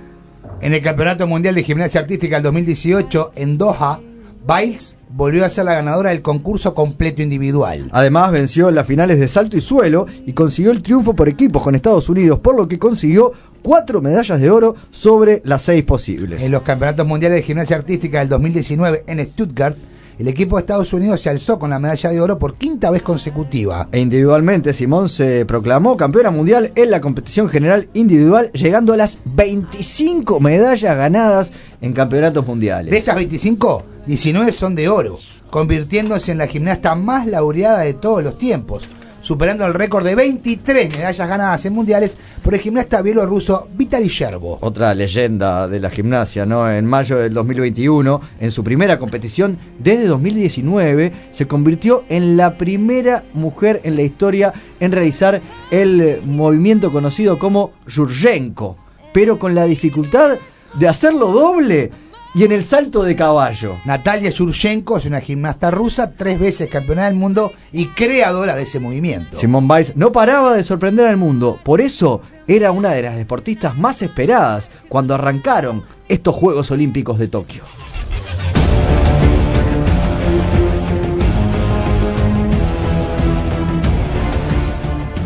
En 0.60 0.74
el 0.74 0.82
Campeonato 0.82 1.26
Mundial 1.26 1.54
de 1.54 1.62
Gimnasia 1.62 2.00
Artística 2.00 2.36
del 2.36 2.42
2018 2.44 3.32
en 3.36 3.56
Doha, 3.56 4.00
Biles 4.46 4.96
volvió 5.10 5.44
a 5.44 5.48
ser 5.48 5.64
la 5.64 5.74
ganadora 5.74 6.10
del 6.10 6.22
concurso 6.22 6.74
completo 6.74 7.22
individual. 7.22 7.88
Además, 7.92 8.32
venció 8.32 8.68
en 8.68 8.74
las 8.74 8.86
finales 8.86 9.18
de 9.18 9.28
salto 9.28 9.56
y 9.56 9.60
suelo 9.60 10.06
y 10.26 10.32
consiguió 10.32 10.70
el 10.70 10.82
triunfo 10.82 11.14
por 11.14 11.28
equipos 11.28 11.62
con 11.62 11.74
Estados 11.74 12.08
Unidos, 12.08 12.38
por 12.38 12.56
lo 12.56 12.68
que 12.68 12.78
consiguió 12.78 13.32
cuatro 13.62 14.00
medallas 14.00 14.40
de 14.40 14.50
oro 14.50 14.74
sobre 14.90 15.42
las 15.44 15.62
seis 15.62 15.82
posibles. 15.84 16.42
En 16.42 16.52
los 16.52 16.62
Campeonatos 16.62 17.06
Mundiales 17.06 17.36
de 17.36 17.42
Gimnasia 17.42 17.76
Artística 17.76 18.20
del 18.20 18.28
2019 18.28 19.04
en 19.06 19.24
Stuttgart, 19.26 19.76
el 20.20 20.28
equipo 20.28 20.56
de 20.56 20.60
Estados 20.60 20.92
Unidos 20.92 21.22
se 21.22 21.30
alzó 21.30 21.58
con 21.58 21.70
la 21.70 21.78
medalla 21.78 22.10
de 22.10 22.20
oro 22.20 22.38
por 22.38 22.54
quinta 22.54 22.90
vez 22.90 23.00
consecutiva. 23.00 23.88
E 23.90 24.00
individualmente, 24.00 24.74
Simón 24.74 25.08
se 25.08 25.46
proclamó 25.46 25.96
campeona 25.96 26.30
mundial 26.30 26.72
en 26.74 26.90
la 26.90 27.00
competición 27.00 27.48
general 27.48 27.88
individual, 27.94 28.52
llegando 28.52 28.92
a 28.92 28.98
las 28.98 29.18
25 29.24 30.38
medallas 30.40 30.94
ganadas 30.94 31.52
en 31.80 31.94
campeonatos 31.94 32.46
mundiales. 32.46 32.90
De 32.90 32.98
estas 32.98 33.16
25, 33.16 33.82
19 34.06 34.52
son 34.52 34.74
de 34.74 34.88
oro, 34.88 35.18
convirtiéndose 35.50 36.32
en 36.32 36.38
la 36.38 36.46
gimnasta 36.46 36.94
más 36.94 37.26
laureada 37.26 37.80
de 37.80 37.94
todos 37.94 38.22
los 38.22 38.38
tiempos, 38.38 38.88
superando 39.20 39.66
el 39.66 39.74
récord 39.74 40.04
de 40.04 40.14
23 40.14 40.96
medallas 40.96 41.28
ganadas 41.28 41.66
en 41.66 41.74
mundiales 41.74 42.16
por 42.42 42.54
el 42.54 42.60
gimnasta 42.60 43.02
bielorruso 43.02 43.68
Vitaly 43.74 44.08
Sherbo. 44.08 44.58
Otra 44.62 44.94
leyenda 44.94 45.68
de 45.68 45.80
la 45.80 45.90
gimnasia, 45.90 46.46
¿no? 46.46 46.70
En 46.70 46.86
mayo 46.86 47.18
del 47.18 47.34
2021, 47.34 48.20
en 48.40 48.50
su 48.50 48.64
primera 48.64 48.98
competición 48.98 49.58
desde 49.78 50.06
2019, 50.06 51.12
se 51.30 51.46
convirtió 51.46 52.04
en 52.08 52.38
la 52.38 52.56
primera 52.56 53.24
mujer 53.34 53.82
en 53.84 53.96
la 53.96 54.02
historia 54.02 54.54
en 54.80 54.92
realizar 54.92 55.42
el 55.70 56.22
movimiento 56.24 56.90
conocido 56.90 57.38
como 57.38 57.72
Yurchenko, 57.86 58.78
pero 59.12 59.38
con 59.38 59.54
la 59.54 59.64
dificultad 59.64 60.38
de 60.78 60.88
hacerlo 60.88 61.32
doble 61.32 61.90
y 62.34 62.44
en 62.44 62.52
el 62.52 62.64
salto 62.64 63.02
de 63.02 63.16
caballo. 63.16 63.78
Natalia 63.84 64.30
Yurchenko 64.30 64.98
es 64.98 65.06
una 65.06 65.20
gimnasta 65.20 65.70
rusa, 65.70 66.12
tres 66.12 66.38
veces 66.38 66.68
campeona 66.68 67.06
del 67.06 67.14
mundo 67.14 67.52
y 67.72 67.86
creadora 67.86 68.54
de 68.54 68.62
ese 68.62 68.80
movimiento. 68.80 69.38
Simone 69.38 69.66
Biles 69.68 69.96
no 69.96 70.12
paraba 70.12 70.54
de 70.54 70.62
sorprender 70.62 71.06
al 71.06 71.16
mundo, 71.16 71.58
por 71.64 71.80
eso 71.80 72.22
era 72.46 72.72
una 72.72 72.90
de 72.90 73.02
las 73.02 73.16
deportistas 73.16 73.76
más 73.76 74.02
esperadas 74.02 74.70
cuando 74.88 75.14
arrancaron 75.14 75.82
estos 76.08 76.34
Juegos 76.34 76.70
Olímpicos 76.70 77.18
de 77.18 77.28
Tokio. 77.28 77.62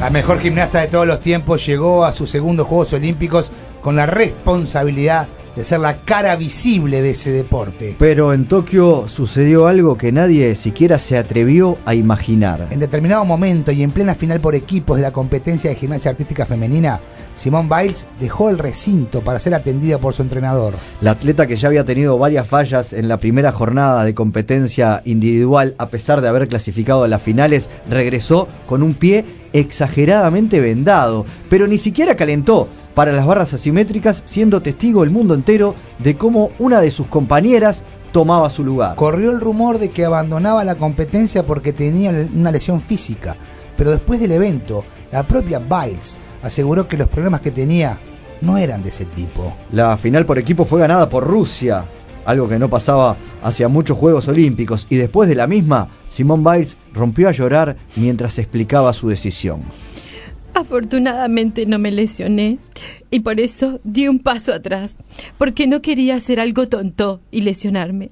La 0.00 0.10
mejor 0.10 0.38
gimnasta 0.38 0.80
de 0.80 0.88
todos 0.88 1.06
los 1.06 1.20
tiempos 1.20 1.64
llegó 1.64 2.04
a 2.04 2.12
sus 2.12 2.28
segundos 2.28 2.66
Juegos 2.66 2.92
Olímpicos 2.92 3.50
con 3.80 3.96
la 3.96 4.04
responsabilidad 4.04 5.28
de 5.56 5.64
ser 5.64 5.80
la 5.80 5.98
cara 5.98 6.36
visible 6.36 7.02
de 7.02 7.10
ese 7.10 7.30
deporte. 7.30 7.96
Pero 7.98 8.32
en 8.32 8.46
Tokio 8.46 9.08
sucedió 9.08 9.66
algo 9.66 9.96
que 9.96 10.12
nadie 10.12 10.56
siquiera 10.56 10.98
se 10.98 11.16
atrevió 11.16 11.78
a 11.84 11.94
imaginar. 11.94 12.68
En 12.70 12.80
determinado 12.80 13.24
momento 13.24 13.72
y 13.72 13.82
en 13.82 13.90
plena 13.90 14.14
final 14.14 14.40
por 14.40 14.54
equipos 14.54 14.96
de 14.96 15.02
la 15.02 15.12
competencia 15.12 15.70
de 15.70 15.76
gimnasia 15.76 16.10
artística 16.10 16.46
femenina, 16.46 17.00
Simone 17.36 17.68
Biles 17.68 18.06
dejó 18.20 18.50
el 18.50 18.58
recinto 18.58 19.20
para 19.22 19.40
ser 19.40 19.54
atendida 19.54 19.98
por 19.98 20.14
su 20.14 20.22
entrenador. 20.22 20.74
La 21.00 21.12
atleta 21.12 21.46
que 21.46 21.56
ya 21.56 21.68
había 21.68 21.84
tenido 21.84 22.18
varias 22.18 22.46
fallas 22.46 22.92
en 22.92 23.08
la 23.08 23.18
primera 23.18 23.52
jornada 23.52 24.04
de 24.04 24.14
competencia 24.14 25.02
individual, 25.04 25.74
a 25.78 25.88
pesar 25.88 26.20
de 26.20 26.28
haber 26.28 26.48
clasificado 26.48 27.04
a 27.04 27.08
las 27.08 27.22
finales, 27.22 27.70
regresó 27.88 28.48
con 28.66 28.82
un 28.82 28.94
pie 28.94 29.24
exageradamente 29.52 30.60
vendado, 30.60 31.24
pero 31.48 31.66
ni 31.66 31.78
siquiera 31.78 32.16
calentó 32.16 32.68
para 32.94 33.12
las 33.12 33.26
barras 33.26 33.52
asimétricas, 33.54 34.22
siendo 34.24 34.62
testigo 34.62 35.02
el 35.04 35.10
mundo 35.10 35.34
entero 35.34 35.74
de 35.98 36.16
cómo 36.16 36.50
una 36.58 36.80
de 36.80 36.90
sus 36.90 37.06
compañeras 37.06 37.82
tomaba 38.12 38.48
su 38.50 38.64
lugar. 38.64 38.94
Corrió 38.94 39.32
el 39.32 39.40
rumor 39.40 39.78
de 39.78 39.88
que 39.88 40.04
abandonaba 40.04 40.64
la 40.64 40.76
competencia 40.76 41.44
porque 41.44 41.72
tenía 41.72 42.10
una 42.34 42.52
lesión 42.52 42.80
física, 42.80 43.36
pero 43.76 43.90
después 43.90 44.20
del 44.20 44.32
evento, 44.32 44.84
la 45.10 45.26
propia 45.26 45.58
Biles 45.58 46.18
aseguró 46.42 46.86
que 46.86 46.96
los 46.96 47.08
problemas 47.08 47.40
que 47.40 47.50
tenía 47.50 47.98
no 48.40 48.56
eran 48.56 48.82
de 48.82 48.90
ese 48.90 49.04
tipo. 49.04 49.54
La 49.72 49.96
final 49.96 50.26
por 50.26 50.38
equipo 50.38 50.64
fue 50.64 50.80
ganada 50.80 51.08
por 51.08 51.24
Rusia, 51.24 51.84
algo 52.24 52.48
que 52.48 52.58
no 52.58 52.70
pasaba 52.70 53.16
hacia 53.42 53.68
muchos 53.68 53.98
Juegos 53.98 54.28
Olímpicos, 54.28 54.86
y 54.90 54.96
después 54.96 55.28
de 55.28 55.34
la 55.34 55.46
misma, 55.46 55.88
Simone 56.08 56.44
Biles 56.48 56.76
rompió 56.92 57.28
a 57.28 57.32
llorar 57.32 57.76
mientras 57.96 58.38
explicaba 58.38 58.92
su 58.92 59.08
decisión. 59.08 59.62
Afortunadamente 60.54 61.66
no 61.66 61.78
me 61.78 61.90
lesioné 61.90 62.58
y 63.10 63.20
por 63.20 63.40
eso 63.40 63.80
di 63.82 64.06
un 64.08 64.20
paso 64.20 64.52
atrás, 64.52 64.96
porque 65.36 65.66
no 65.66 65.82
quería 65.82 66.14
hacer 66.14 66.38
algo 66.38 66.68
tonto 66.68 67.20
y 67.30 67.40
lesionarme. 67.40 68.10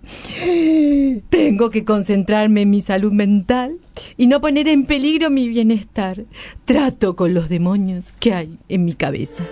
Tengo 1.30 1.70
que 1.70 1.84
concentrarme 1.84 2.62
en 2.62 2.70
mi 2.70 2.80
salud 2.80 3.12
mental 3.12 3.78
y 4.16 4.26
no 4.26 4.40
poner 4.40 4.68
en 4.68 4.86
peligro 4.86 5.30
mi 5.30 5.48
bienestar. 5.48 6.24
Trato 6.64 7.14
con 7.16 7.32
los 7.32 7.48
demonios 7.48 8.12
que 8.18 8.34
hay 8.34 8.58
en 8.68 8.84
mi 8.84 8.94
cabeza. 8.94 9.44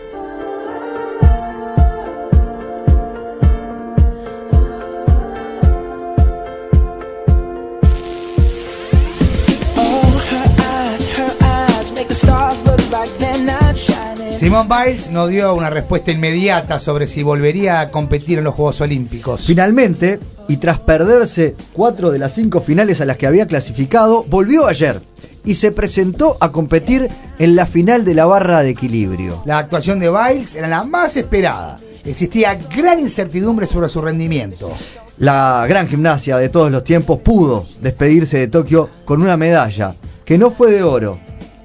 Simone 14.41 14.71
Biles 14.71 15.11
no 15.11 15.27
dio 15.27 15.55
una 15.55 15.69
respuesta 15.69 16.13
inmediata 16.13 16.79
sobre 16.79 17.07
si 17.07 17.23
volvería 17.23 17.81
a 17.81 17.91
competir 17.91 18.39
en 18.39 18.45
los 18.45 18.55
Juegos 18.55 18.81
Olímpicos. 18.81 19.43
Finalmente, 19.45 20.19
y 20.49 20.57
tras 20.57 20.81
perderse 20.81 21.55
cuatro 21.75 22.11
de 22.11 22.19
las 22.19 22.33
cinco 22.33 22.63
finales 22.63 23.03
a 23.03 23.05
las 23.05 23.19
que 23.19 23.27
había 23.27 23.45
clasificado, 23.45 24.25
volvió 24.31 24.67
ayer 24.67 25.03
y 25.45 25.57
se 25.57 25.73
presentó 25.73 26.39
a 26.41 26.53
competir 26.53 27.07
en 27.39 27.55
la 27.55 27.67
final 27.67 28.03
de 28.07 28.15
la 28.15 28.25
barra 28.25 28.63
de 28.63 28.71
equilibrio. 28.71 29.43
La 29.45 29.59
actuación 29.59 30.01
de 30.01 30.09
Biles 30.09 30.55
era 30.55 30.69
la 30.69 30.85
más 30.85 31.19
esperada. 31.19 31.79
Existía 32.03 32.59
gran 32.75 32.99
incertidumbre 32.99 33.67
sobre 33.67 33.91
su 33.91 34.01
rendimiento. 34.01 34.73
La 35.19 35.67
gran 35.69 35.87
gimnasia 35.87 36.39
de 36.39 36.49
todos 36.49 36.73
los 36.73 36.83
tiempos 36.83 37.21
pudo 37.21 37.67
despedirse 37.83 38.39
de 38.39 38.49
Tokio 38.49 38.89
con 39.05 39.21
una 39.21 39.37
medalla 39.37 39.97
que 40.25 40.39
no 40.39 40.51
fue 40.51 40.73
de 40.73 40.83
oro, 40.83 41.19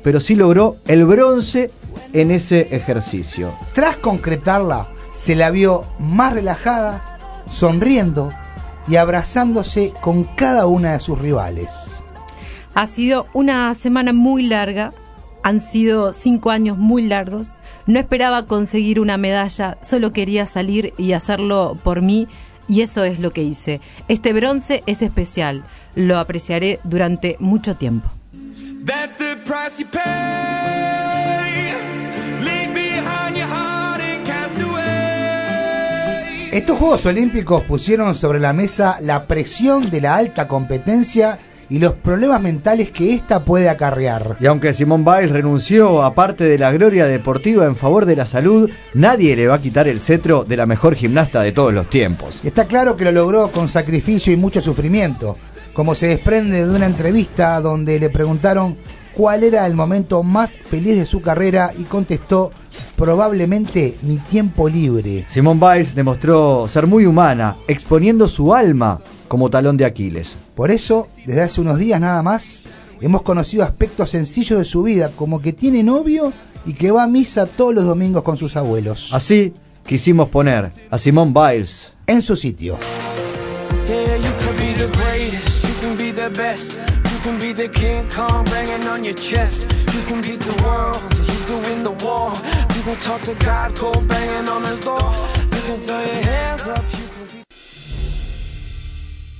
pero 0.04 0.20
sí 0.20 0.36
logró 0.36 0.76
el 0.88 1.06
bronce 1.06 1.72
en 2.14 2.32
ese 2.32 2.76
ejercicio. 2.76 3.54
Tras 3.74 3.98
concretarla, 3.98 4.88
se 5.16 5.36
la 5.36 5.50
vio 5.50 5.86
más 6.00 6.34
relajada, 6.34 7.18
sonriendo 7.48 8.32
y 8.88 8.98
abrazándose 8.98 9.94
con 10.02 10.24
cada 10.24 10.68
una 10.68 10.94
de 10.94 11.00
sus 11.00 11.20
rivales. 11.20 12.04
Ha 12.74 12.86
sido 12.88 13.28
una 13.34 13.74
semana 13.74 14.14
muy 14.14 14.44
larga, 14.44 14.92
han 15.44 15.62
sido 15.62 16.12
cinco 16.12 16.50
años 16.50 16.78
muy 16.78 17.04
largos. 17.04 17.60
No 17.86 18.00
esperaba 18.00 18.48
conseguir 18.48 19.00
una 19.00 19.18
medalla, 19.18 19.78
solo 19.82 20.12
quería 20.12 20.46
salir 20.46 20.94
y 20.98 21.14
hacerlo 21.14 21.78
por 21.84 22.02
mí 22.02 22.28
y 22.68 22.82
eso 22.82 23.04
es 23.04 23.20
lo 23.20 23.32
que 23.32 23.44
hice. 23.44 23.80
Este 24.08 24.34
bronce 24.34 24.84
es 24.88 25.02
especial, 25.02 25.64
lo 25.96 26.18
apreciaré 26.18 26.80
durante 26.84 27.38
mucho 27.40 27.76
tiempo. 27.76 28.10
That's 28.86 29.18
the 29.18 29.36
price 29.46 29.80
you 29.80 29.88
pay. 29.88 31.05
Estos 36.56 36.78
Juegos 36.80 37.06
Olímpicos 37.06 37.63
pusieron 37.63 38.15
sobre 38.15 38.39
la 38.39 38.54
mesa 38.54 38.98
la 39.02 39.28
presión 39.28 39.89
de 39.89 40.00
la 40.00 40.15
alta 40.15 40.48
competencia 40.48 41.38
y 41.70 41.80
los 41.80 41.96
problemas 41.96 42.41
mentales 42.41 42.91
que 42.91 43.13
ésta 43.13 43.44
puede 43.44 43.68
acarrear. 43.68 44.38
Y 44.39 44.46
aunque 44.46 44.74
Simone 44.74 45.04
Biles 45.04 45.32
renunció 45.32 46.02
a 46.02 46.15
parte 46.15 46.46
de 46.46 46.58
la 46.58 46.72
gloria 46.72 47.08
deportiva 47.08 47.65
en 47.65 47.76
favor 47.76 48.06
de 48.06 48.15
la 48.15 48.26
salud, 48.26 48.70
nadie 48.94 49.36
le 49.36 49.48
va 49.48 49.56
a 49.56 49.62
quitar 49.62 49.89
el 49.89 50.00
cetro 50.00 50.46
de 50.46 50.56
la 50.56 50.65
mejor 50.65 50.96
gimnasta 50.96 51.41
de 51.41 51.52
todos 51.52 51.74
los 51.74 51.89
tiempos. 51.89 52.39
Está 52.46 52.63
claro 52.68 52.96
que 52.96 53.04
lo 53.04 53.12
logró 53.12 53.52
con 53.52 53.68
sacrificio 53.68 54.32
y 54.32 54.38
mucho 54.38 54.62
sufrimiento, 54.62 55.36
como 55.74 55.94
se 55.94 56.08
desprende 56.08 56.65
de 56.65 56.74
una 56.74 56.86
entrevista 56.86 57.60
donde 57.60 58.00
le 58.00 58.10
preguntaron 58.10 58.78
cuál 59.13 59.44
era 59.44 59.65
el 59.65 59.76
momento 59.76 60.24
más 60.24 60.58
feliz 60.58 60.96
de 60.96 61.06
su 61.06 61.22
carrera 61.22 61.74
y 61.78 61.84
contestó 61.84 62.54
probablemente 62.96 63.98
mi 64.02 64.18
tiempo 64.18 64.70
libre. 64.70 65.26
Simone 65.30 65.60
Biles 65.60 65.96
demostró 65.96 66.68
ser 66.68 66.88
muy 66.88 67.06
humana, 67.06 67.56
exponiendo 67.68 68.28
su 68.28 68.54
alma 68.54 69.02
como 69.28 69.50
talón 69.50 69.78
de 69.78 69.86
Aquiles. 69.86 70.38
Por 70.56 70.72
eso, 70.72 71.08
desde 71.26 71.42
hace 71.42 71.62
unos 71.62 71.78
días 71.78 72.00
nada 72.00 72.22
más, 72.24 72.64
hemos 73.02 73.22
conocido 73.22 73.64
aspectos 73.64 74.10
sencillos 74.12 74.60
de 74.60 74.66
su 74.66 74.84
vida, 74.84 75.12
como 75.16 75.42
que 75.42 75.54
tiene 75.54 75.84
novio 75.84 76.32
y 76.66 76.74
que 76.74 76.92
va 76.92 77.04
a 77.04 77.08
misa 77.08 77.46
todos 77.46 77.74
los 77.74 77.86
domingos 77.86 78.24
con 78.24 78.38
sus 78.38 78.56
abuelos. 78.56 79.10
Así 79.14 79.54
quisimos 79.86 80.30
poner 80.30 80.72
a 80.90 80.98
Simone 80.98 81.34
Biles 81.34 81.94
en 82.08 82.22
su 82.22 82.36
sitio. 82.36 82.78
Yeah, 83.88 84.18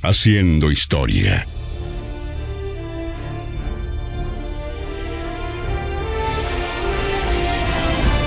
Haciendo 0.02 0.72
historia. 0.72 1.46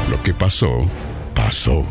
Lo 0.08 0.22
que 0.22 0.34
pasó, 0.34 0.86
pasó. 1.34 1.84